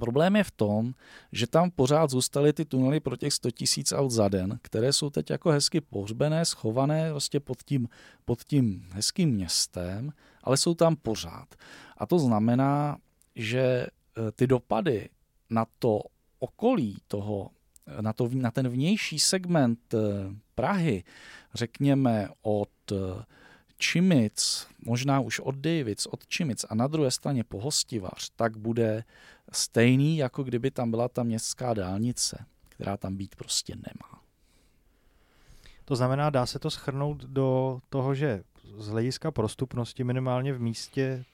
[0.00, 0.94] Problém je v tom,
[1.32, 5.10] že tam pořád zůstaly ty tunely pro těch 100 tisíc aut za den, které jsou
[5.10, 7.88] teď jako hezky pohřbené, schované vlastně pod tím,
[8.24, 10.12] pod tím hezkým městem,
[10.44, 11.54] ale jsou tam pořád.
[11.98, 12.98] A to znamená,
[13.36, 13.86] že
[14.36, 15.08] ty dopady
[15.50, 16.00] na to
[16.42, 17.50] okolí toho,
[18.00, 19.94] na, to, na ten vnější segment
[20.54, 21.04] Prahy,
[21.54, 22.70] řekněme od
[23.78, 29.04] Čimic, možná už od Davids, od Čimic a na druhé straně Pohostivař, tak bude
[29.52, 34.22] stejný, jako kdyby tam byla ta městská dálnice, která tam být prostě nemá.
[35.84, 38.42] To znamená, dá se to schrnout do toho, že
[38.76, 41.24] z hlediska prostupnosti minimálně v místě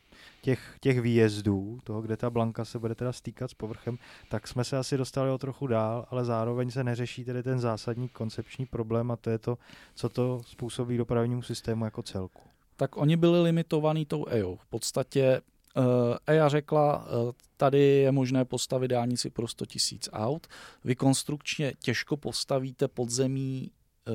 [0.41, 4.65] těch, těch výjezdů, toho, kde ta blanka se bude teda stýkat s povrchem, tak jsme
[4.65, 9.11] se asi dostali o trochu dál, ale zároveň se neřeší tedy ten zásadní koncepční problém
[9.11, 9.59] a to je to,
[9.95, 12.43] co to způsobí dopravnímu systému jako celku.
[12.77, 14.57] Tak oni byli limitovaní tou EO.
[14.57, 15.41] V podstatě
[15.77, 15.85] uh,
[16.27, 20.47] EA řekla, uh, tady je možné postavit dálnici pro 100 tisíc aut.
[20.85, 23.71] Vy konstrukčně těžko postavíte podzemí
[24.09, 24.15] uh,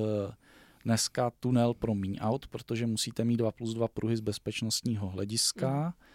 [0.86, 5.84] dneska tunel pro míň aut, protože musíte mít 2 plus 2 pruhy z bezpečnostního hlediska.
[5.84, 6.12] Mm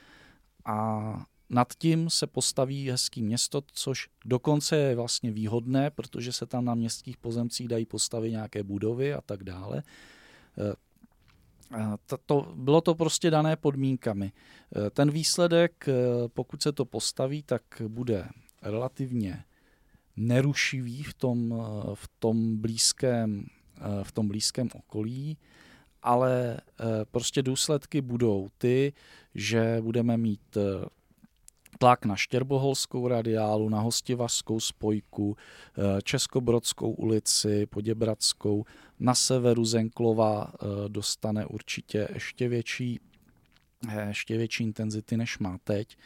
[0.68, 6.64] a nad tím se postaví hezký město, což dokonce je vlastně výhodné, protože se tam
[6.64, 9.82] na městských pozemcích dají postavit nějaké budovy a tak dále.
[10.58, 10.74] E,
[12.26, 14.32] to, bylo to prostě dané podmínkami.
[14.86, 15.92] E, ten výsledek, e,
[16.28, 18.28] pokud se to postaví, tak bude
[18.62, 19.44] relativně
[20.16, 21.62] nerušivý v tom,
[21.94, 23.46] v tom, blízkém,
[24.02, 25.38] v tom blízkém okolí
[26.02, 28.92] ale eh, prostě důsledky budou ty,
[29.34, 30.86] že budeme mít eh,
[31.78, 38.64] tlak na Štěrboholskou radiálu, na Hostivařskou spojku, eh, Českobrodskou ulici, Poděbradskou.
[39.00, 40.52] Na severu Zenklova
[40.88, 43.00] dostane určitě ještě větší,
[44.06, 45.96] ještě větší intenzity, než má teď.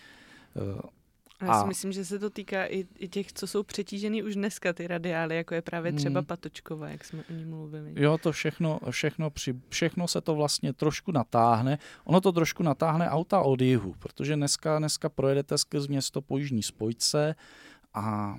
[1.42, 4.72] Já si myslím, že se to týká i, i těch, co jsou přetížený už dneska,
[4.72, 6.26] ty radiály, jako je právě třeba hmm.
[6.26, 7.92] Patočkova, jak jsme o ní mluvili.
[7.96, 11.78] Jo, to všechno, všechno, při, všechno se to vlastně trošku natáhne.
[12.04, 16.62] Ono to trošku natáhne auta od jihu, protože dneska, dneska projedete skrz město po jižní
[16.62, 17.34] spojce
[17.94, 18.36] a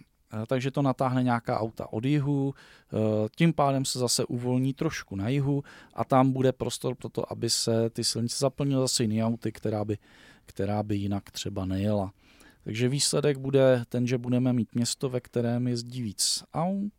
[0.47, 5.29] takže to natáhne nějaká auta od jihu, e, tím pádem se zase uvolní trošku na
[5.29, 9.51] jihu a tam bude prostor pro to, aby se ty silnice zaplnily zase jiný auty,
[9.51, 9.97] která by,
[10.45, 12.13] která by jinak třeba nejela.
[12.63, 16.93] Takže výsledek bude ten, že budeme mít město, ve kterém jezdí víc aut,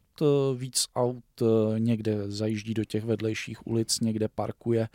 [0.56, 1.42] víc aut
[1.78, 4.88] někde zajíždí do těch vedlejších ulic, někde parkuje.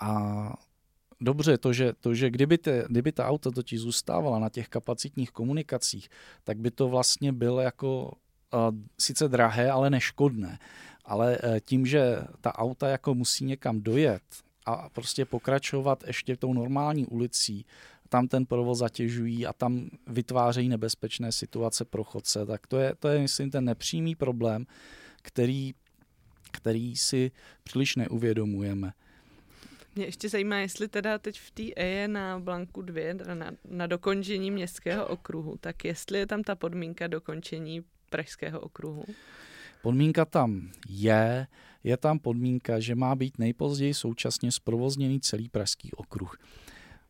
[0.00, 0.52] A
[1.20, 5.30] dobře, to, že, to, že kdyby, te, kdyby ta auta totiž zůstávala na těch kapacitních
[5.30, 6.08] komunikacích,
[6.44, 8.12] tak by to vlastně bylo jako
[8.52, 8.60] uh,
[8.98, 10.58] sice drahé, ale neškodné.
[11.04, 14.22] Ale tím, že ta auta jako musí někam dojet
[14.66, 17.66] a prostě pokračovat ještě tou normální ulicí,
[18.10, 23.08] tam ten provoz zatěžují a tam vytvářejí nebezpečné situace pro chodce, tak to je, to
[23.08, 24.66] je myslím, ten nepřímý problém,
[25.22, 25.74] který,
[26.50, 27.30] který si
[27.64, 28.92] příliš neuvědomujeme.
[29.94, 34.50] Mě ještě zajímá, jestli teda teď v té EE na Blanku 2, na, na dokončení
[34.50, 39.04] městského okruhu, tak jestli je tam ta podmínka dokončení pražského okruhu?
[39.82, 41.46] Podmínka tam je,
[41.84, 46.36] je tam podmínka, že má být nejpozději současně zprovozněný celý pražský okruh.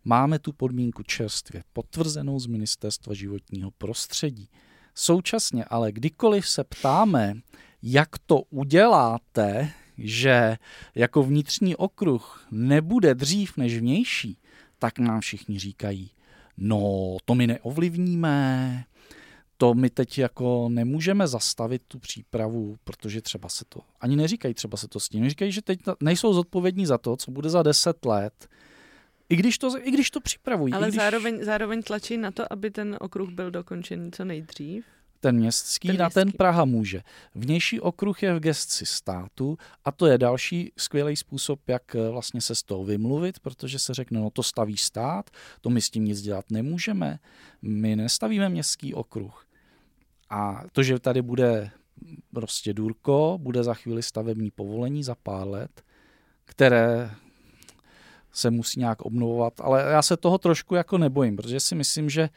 [0.04, 4.48] Máme tu podmínku čerstvě potvrzenou z Ministerstva životního prostředí.
[4.94, 7.34] Současně ale kdykoliv se ptáme,
[7.82, 10.56] jak to uděláte, že
[10.94, 14.38] jako vnitřní okruh nebude dřív než vnější,
[14.78, 16.10] tak nám všichni říkají,
[16.56, 18.84] no to my neovlivníme,
[19.56, 24.76] to my teď jako nemůžeme zastavit tu přípravu, protože třeba se to, ani neříkají třeba
[24.76, 28.04] se to s tím, říkají, že teď nejsou zodpovědní za to, co bude za deset
[28.04, 28.48] let,
[29.30, 30.72] i když to, i když to připravují.
[30.72, 30.96] Ale když...
[30.96, 34.84] zároveň, zároveň tlačí na to, aby ten okruh byl dokončený co nejdřív.
[35.20, 37.02] Ten městský, ten městský na ten Praha může.
[37.34, 42.40] Vnější okruh je v gestci státu a to je další skvělý způsob, jak eh, vlastně
[42.40, 46.04] se z toho vymluvit, protože se řekne, no to staví stát, to my s tím
[46.04, 47.18] nic dělat nemůžeme,
[47.62, 49.46] my nestavíme městský okruh.
[50.30, 51.70] A to, že tady bude
[52.34, 55.82] prostě důrko, bude za chvíli stavební povolení za pár let,
[56.44, 57.10] které
[58.32, 62.28] se musí nějak obnovovat, ale já se toho trošku jako nebojím, protože si myslím, že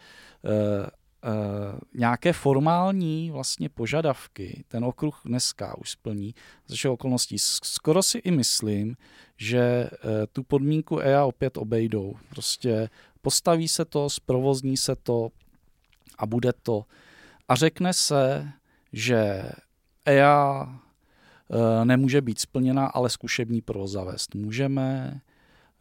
[0.42, 6.36] uh, uh, nějaké formální vlastně požadavky ten okruh dneska už splní
[6.68, 7.36] ze všech okolností.
[7.40, 8.96] Skoro si i myslím,
[9.38, 12.16] že uh, tu podmínku EA opět obejdou.
[12.30, 12.90] Prostě
[13.22, 15.30] postaví se to, zprovozní se to
[16.18, 16.86] a bude to.
[17.48, 18.50] A řekne se,
[18.94, 19.44] že
[20.06, 20.80] EA
[21.84, 25.22] nemůže být splněna, ale zkušební provoz zavést můžeme,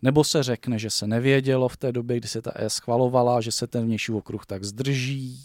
[0.03, 3.53] nebo se řekne, že se nevědělo v té době, kdy se ta E schvalovala, že
[3.53, 5.41] se ten vnější okruh tak zdrží.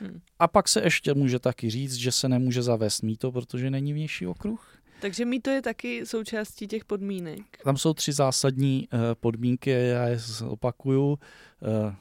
[0.00, 0.20] Hmm.
[0.38, 4.26] A pak se ještě může taky říct, že se nemůže zavést mýto, protože není vnější
[4.26, 4.78] okruh.
[5.00, 7.42] Takže mi to je taky součástí těch podmínek.
[7.64, 11.08] Tam jsou tři zásadní uh, podmínky, já je opakuju.
[11.08, 11.18] Uh,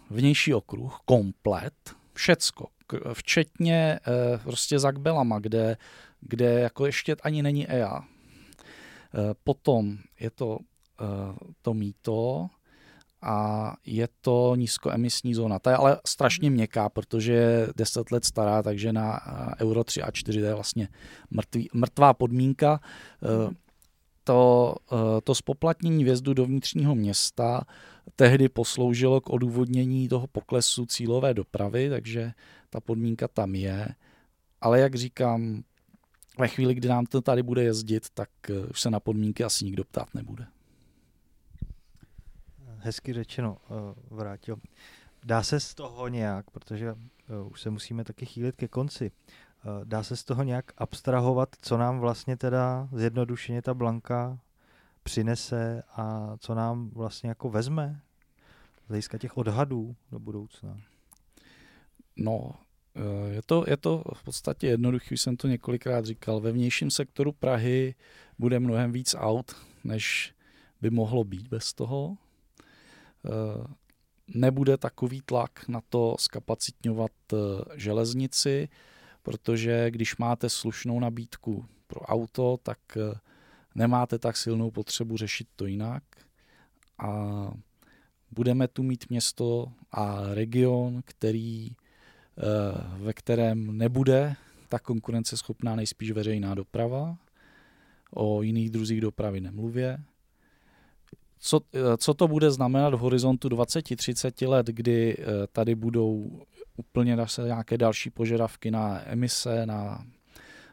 [0.09, 1.73] vnější okruh, komplet,
[2.13, 2.67] všecko,
[3.13, 5.77] včetně uh, prostě Zakbelama, kde,
[6.19, 7.99] kde jako ještě ani není EA.
[7.99, 8.03] Uh,
[9.43, 10.59] potom je to
[11.61, 12.49] to mýto,
[13.21, 15.59] a je to nízkoemisní zóna.
[15.59, 19.19] Ta je ale strašně měkká, protože je 10 let stará, takže na
[19.59, 20.87] Euro 3 a 4 je vlastně
[21.31, 22.79] mrtvý, mrtvá podmínka.
[23.21, 23.55] Mm.
[24.23, 27.61] To, eh, to spoplatnění vjezdu do vnitřního města
[28.15, 32.31] tehdy posloužilo k odůvodnění toho poklesu cílové dopravy, takže
[32.69, 33.87] ta podmínka tam je.
[34.61, 35.63] Ale jak říkám,
[36.39, 39.65] ve chvíli, kdy nám to tady bude jezdit, tak eh, už se na podmínky asi
[39.65, 40.45] nikdo ptát nebude
[42.83, 44.57] hezky řečeno, uh, vrátil.
[45.23, 49.85] Dá se z toho nějak, protože uh, už se musíme taky chýlit ke konci, uh,
[49.85, 54.39] dá se z toho nějak abstrahovat, co nám vlastně teda zjednodušeně ta Blanka
[55.03, 58.01] přinese a co nám vlastně jako vezme
[58.85, 60.77] z hlediska těch odhadů do budoucna?
[62.15, 62.53] No,
[63.31, 66.39] je to, je to v podstatě jednoduché, už jsem to několikrát říkal.
[66.39, 67.95] Ve vnějším sektoru Prahy
[68.39, 70.35] bude mnohem víc aut, než
[70.81, 72.17] by mohlo být bez toho.
[73.25, 73.63] Eh,
[74.27, 77.37] nebude takový tlak na to skapacitňovat eh,
[77.75, 78.69] železnici,
[79.23, 83.19] protože když máte slušnou nabídku pro auto, tak eh,
[83.75, 86.03] nemáte tak silnou potřebu řešit to jinak.
[86.97, 87.51] A
[88.31, 91.69] budeme tu mít město a region, který,
[92.97, 94.35] ve kterém nebude
[94.69, 97.17] ta konkurenceschopná nejspíš veřejná doprava,
[98.11, 99.97] o jiných druzích dopravy nemluvě,
[101.41, 106.39] co, eh, co to bude znamenat v horizontu 20-30 let, kdy eh, tady budou
[106.77, 110.05] úplně zase nějaké další požadavky na emise, na,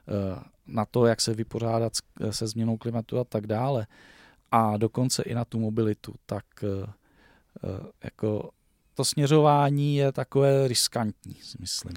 [0.09, 1.93] eh, na to, jak se vypořádat
[2.31, 3.87] se změnou klimatu a tak dále,
[4.51, 6.45] a dokonce i na tu mobilitu, tak
[8.05, 8.51] jako
[8.95, 11.95] to směřování je takové riskantní, si myslím.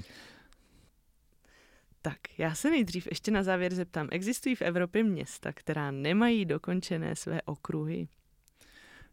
[2.02, 4.08] Tak, já se nejdřív ještě na závěr zeptám.
[4.10, 8.08] Existují v Evropě města, která nemají dokončené své okruhy?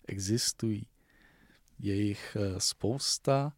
[0.10, 0.88] Existují.
[1.80, 3.54] Je jich eh, spousta.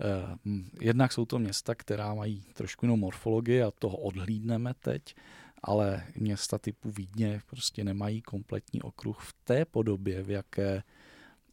[0.00, 0.38] Eh,
[0.80, 5.14] jednak jsou to města, která mají trošku jinou morfologii a toho odhlídneme teď,
[5.62, 10.82] ale města typu Vídně prostě nemají kompletní okruh v té podobě, v jaké,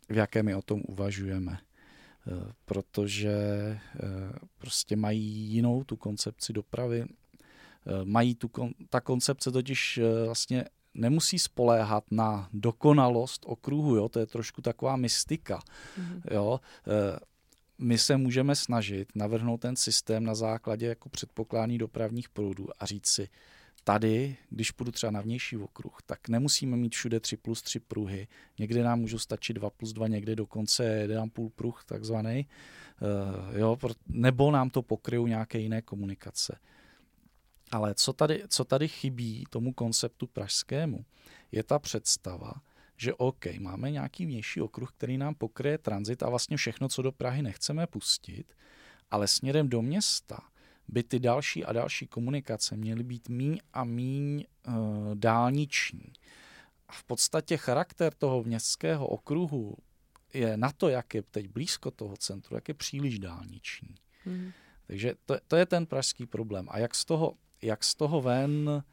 [0.09, 1.57] v jaké my o tom uvažujeme.
[2.27, 3.33] Eh, protože
[4.57, 7.05] prostě mají jinou tu koncepci dopravy.
[8.03, 8.49] Mají tu,
[8.89, 14.09] ta koncepce totiž vlastně nemusí spoléhat na dokonalost okruhu, jo?
[14.09, 15.59] to je trošku taková mystika.
[15.59, 16.21] Mm-hmm.
[16.31, 16.59] Jo?
[16.87, 17.19] E,
[17.77, 23.07] my se můžeme snažit navrhnout ten systém na základě jako předpokládání dopravních proudů a říct
[23.07, 23.29] si,
[23.83, 28.27] tady, když půjdu třeba na vnější okruh, tak nemusíme mít všude 3 plus 3 pruhy.
[28.59, 32.47] Někde nám můžou stačit 2 plus 2, někde dokonce 1,5 pruh takzvaný.
[33.01, 33.77] Uh, jo,
[34.07, 36.59] nebo nám to pokryjou nějaké jiné komunikace.
[37.71, 41.05] Ale co tady, co tady chybí tomu konceptu pražskému,
[41.51, 42.53] je ta představa,
[42.97, 47.11] že OK, máme nějaký vnější okruh, který nám pokryje tranzit a vlastně všechno, co do
[47.11, 48.53] Prahy nechceme pustit,
[49.11, 50.39] ale směrem do města
[50.87, 54.73] by ty další a další komunikace měly být míň a míň uh,
[55.13, 56.13] dálniční.
[56.87, 59.77] A v podstatě charakter toho městského okruhu
[60.33, 63.95] je na to, jak je teď blízko toho centru, jak je příliš dálniční.
[64.25, 64.51] Mm.
[64.87, 66.67] Takže to, to je ten pražský problém.
[66.69, 68.83] A jak z toho jak z toho ven,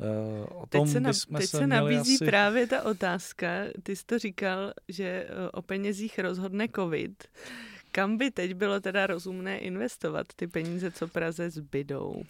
[0.00, 2.24] Uh, o tom teď se, na, teď se, se nabízí asi...
[2.24, 3.48] právě ta otázka,
[3.82, 7.24] ty jsi to říkal, že eh, o penězích rozhodne covid.
[7.92, 12.22] Kam by teď bylo teda rozumné investovat ty peníze, co Praze zbydou?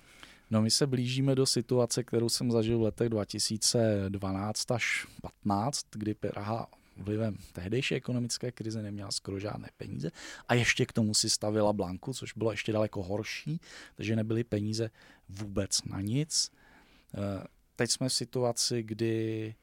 [0.51, 6.14] No my se blížíme do situace, kterou jsem zažil v letech 2012 až 15, kdy
[6.14, 6.66] Praha
[6.97, 10.11] vlivem tehdejší ekonomické krize neměla skoro žádné peníze
[10.49, 13.61] a ještě k tomu si stavila Blanku, což bylo ještě daleko horší,
[13.97, 14.91] takže nebyly peníze
[15.31, 16.51] vůbec na nic.
[17.14, 17.45] Eh,
[17.76, 19.55] teď jsme v situaci, kdy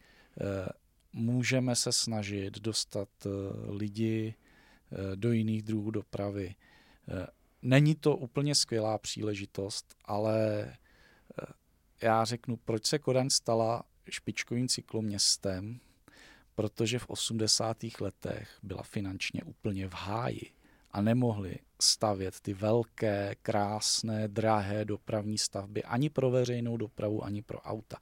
[0.41, 0.70] eh,
[1.13, 3.30] můžeme se snažit dostat eh,
[3.72, 4.36] lidi
[5.15, 6.55] do jiných druhů dopravy.
[7.61, 10.74] Není to úplně skvělá příležitost, ale
[12.01, 15.80] já řeknu, proč se Kodaň stala špičkovým cykloměstem,
[16.55, 17.78] protože v 80.
[17.99, 20.56] letech byla finančně úplně v háji
[20.97, 27.61] a nemohli stavět ty velké, krásné, drahé dopravní stavby ani pro veřejnou dopravu, ani pro
[27.61, 27.97] auta.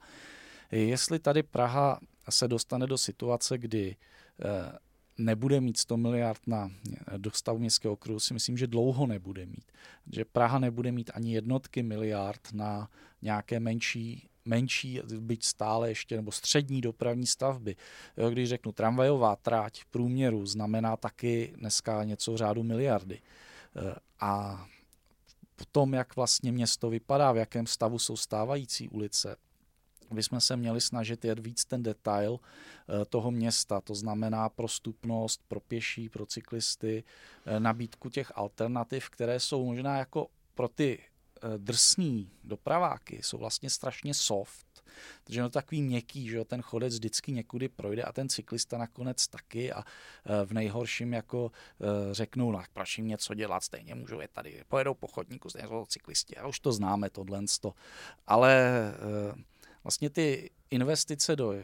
[0.70, 4.78] Jestli tady Praha se dostane do situace, kdy eh,
[5.18, 6.70] nebude mít 100 miliard na
[7.16, 9.72] dostavu městského okruhu, si myslím, že dlouho nebude mít.
[10.12, 12.90] Že Praha nebude mít ani jednotky miliard na
[13.22, 17.76] nějaké menší menší, byť stále ještě, nebo střední dopravní stavby.
[18.16, 23.20] Jo, když řeknu tramvajová tráť v průměru, znamená taky dneska něco v řádu miliardy.
[23.76, 24.66] Eh, a
[25.76, 29.36] tom, jak vlastně město vypadá, v jakém stavu jsou stávající ulice,
[30.10, 35.60] bychom se měli snažit jet víc ten detail eh, toho města, to znamená prostupnost pro
[35.60, 37.04] pěší, pro cyklisty,
[37.46, 40.98] eh, nabídku těch alternativ, které jsou možná jako pro ty
[41.36, 44.84] eh, drsný dopraváky, jsou vlastně strašně soft,
[45.24, 49.28] protože no takový měkký, že jo, ten chodec vždycky někudy projde a ten cyklista nakonec
[49.28, 49.84] taky a
[50.44, 51.50] v nejhorším jako
[52.12, 55.86] řeknou, no proč jim něco dělat, stejně můžou je tady, pojedou po chodníku, stejně jsou
[55.86, 57.44] cyklisti, a už to známe tohle,
[58.26, 58.72] ale
[59.84, 61.54] vlastně ty investice do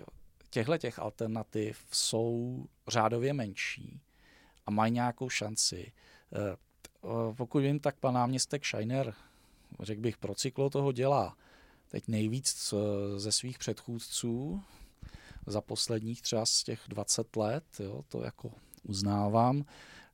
[0.53, 4.01] těchto těch alternativ jsou řádově menší
[4.67, 5.93] a mají nějakou šanci.
[6.33, 6.57] Eh,
[7.37, 9.15] pokud vím, tak pan náměstek Scheiner,
[9.81, 11.37] řekl bych, pro cyklo toho dělá
[11.89, 12.75] teď nejvíc
[13.17, 14.63] ze svých předchůdců
[15.47, 18.53] za posledních třeba z těch 20 let, jo, to jako
[18.83, 19.65] uznávám.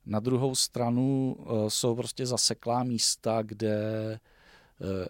[0.05, 4.19] Na druhou stranu eh, jsou prostě zaseklá místa, kde
[4.81, 5.07] eh,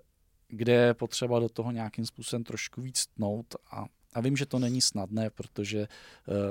[0.51, 4.59] kde je potřeba do toho nějakým způsobem trošku víc tnout a a vím, že to
[4.59, 5.87] není snadné, protože eh,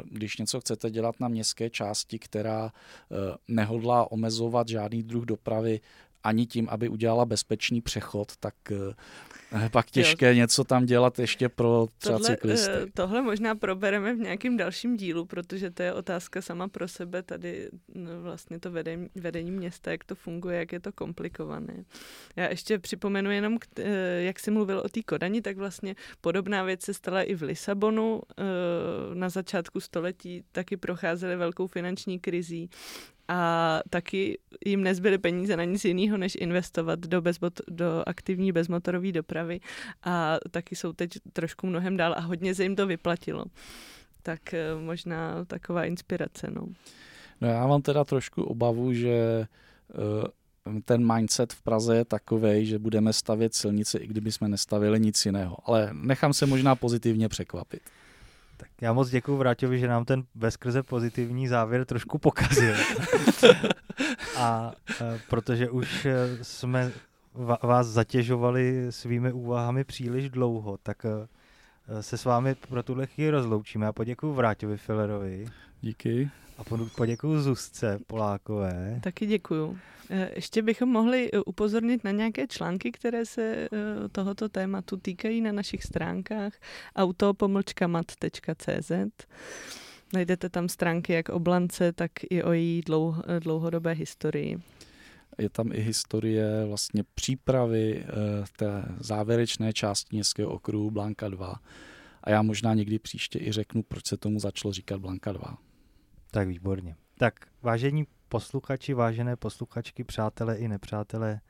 [0.05, 5.81] když něco chcete dělat na městské části, která eh, nehodlá omezovat žádný druh dopravy
[6.25, 10.35] ani tím, aby udělala bezpečný přechod, tak eh, pak těžké jo.
[10.35, 12.73] něco tam dělat ještě pro třeba tohle, cyklisty.
[12.95, 17.71] Tohle možná probereme v nějakém dalším dílu, protože to je otázka sama pro sebe, tady
[17.95, 21.85] no, vlastně to vedení, vedení města, jak to funguje, jak je to komplikované.
[22.37, 23.59] Já ještě připomenu jenom,
[24.19, 28.21] jak jsi mluvil o té Kodani, tak vlastně podobná věc se stala i v Lisabonu.
[29.15, 32.71] Na začátku století taky procházely velkou finanční krizí
[33.29, 39.13] a taky jim nezbyly peníze na nic jiného, než investovat do, bezbot, do aktivní bezmotorové
[39.13, 39.61] dopravy
[40.03, 43.45] a taky jsou teď trošku mnohem dál a hodně se jim to vyplatilo.
[44.23, 46.51] Tak eh, možná taková inspirace.
[46.51, 46.67] No.
[47.41, 49.47] no já mám teda trošku obavu, že
[49.95, 55.01] uh, ten mindset v Praze je takový, že budeme stavět silnice, i kdyby jsme nestavili
[55.01, 55.57] nic jiného.
[55.65, 57.81] Ale nechám se možná pozitivně překvapit.
[58.61, 62.75] Tak já moc děkuji Vráťovi, že nám ten bezkrze pozitivní závěr trošku pokazil.
[64.37, 66.93] a e, protože už e, jsme
[67.63, 71.09] vás zatěžovali svými úvahami příliš dlouho, tak e,
[72.01, 73.87] se s vámi pro tuhle chvíli rozloučíme.
[73.87, 75.47] A poděkuji Vráťovi Fillerovi.
[75.81, 76.31] Díky.
[76.59, 76.63] A
[76.97, 79.01] poděkuji Zuzce Polákové.
[79.03, 79.79] Taky děkuju.
[80.11, 83.69] Eh, ještě bychom mohli eh, upozornit na nějaké články, které se eh,
[84.13, 86.53] tohoto tématu týkají na našich stránkách
[86.97, 88.93] autopomlčkamat.cz.
[90.13, 92.83] Najdete tam stránky jak o Blance, tak i o její
[93.41, 94.59] dlouhodobé historii.
[95.39, 98.07] Je tam i historie vlastně přípravy
[98.57, 101.55] té závěrečné části městského okruhu Blanka 2.
[102.25, 105.59] A já možná někdy příště i řeknu, proč se tomu začalo říkat Blanka 2.
[106.31, 106.97] Tak výborně.
[107.19, 111.41] Tak vážení posluchači, vážené posluchačky, přátelé i nepřátelé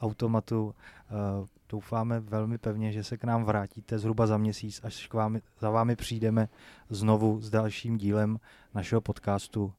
[0.00, 5.14] automatu, uh, doufáme velmi pevně, že se k nám vrátíte zhruba za měsíc, až k
[5.14, 6.48] vámi, za vámi přijdeme
[6.90, 8.38] znovu s dalším dílem
[8.74, 9.72] našeho podcastu,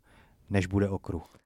[0.49, 1.42] než bude okruh.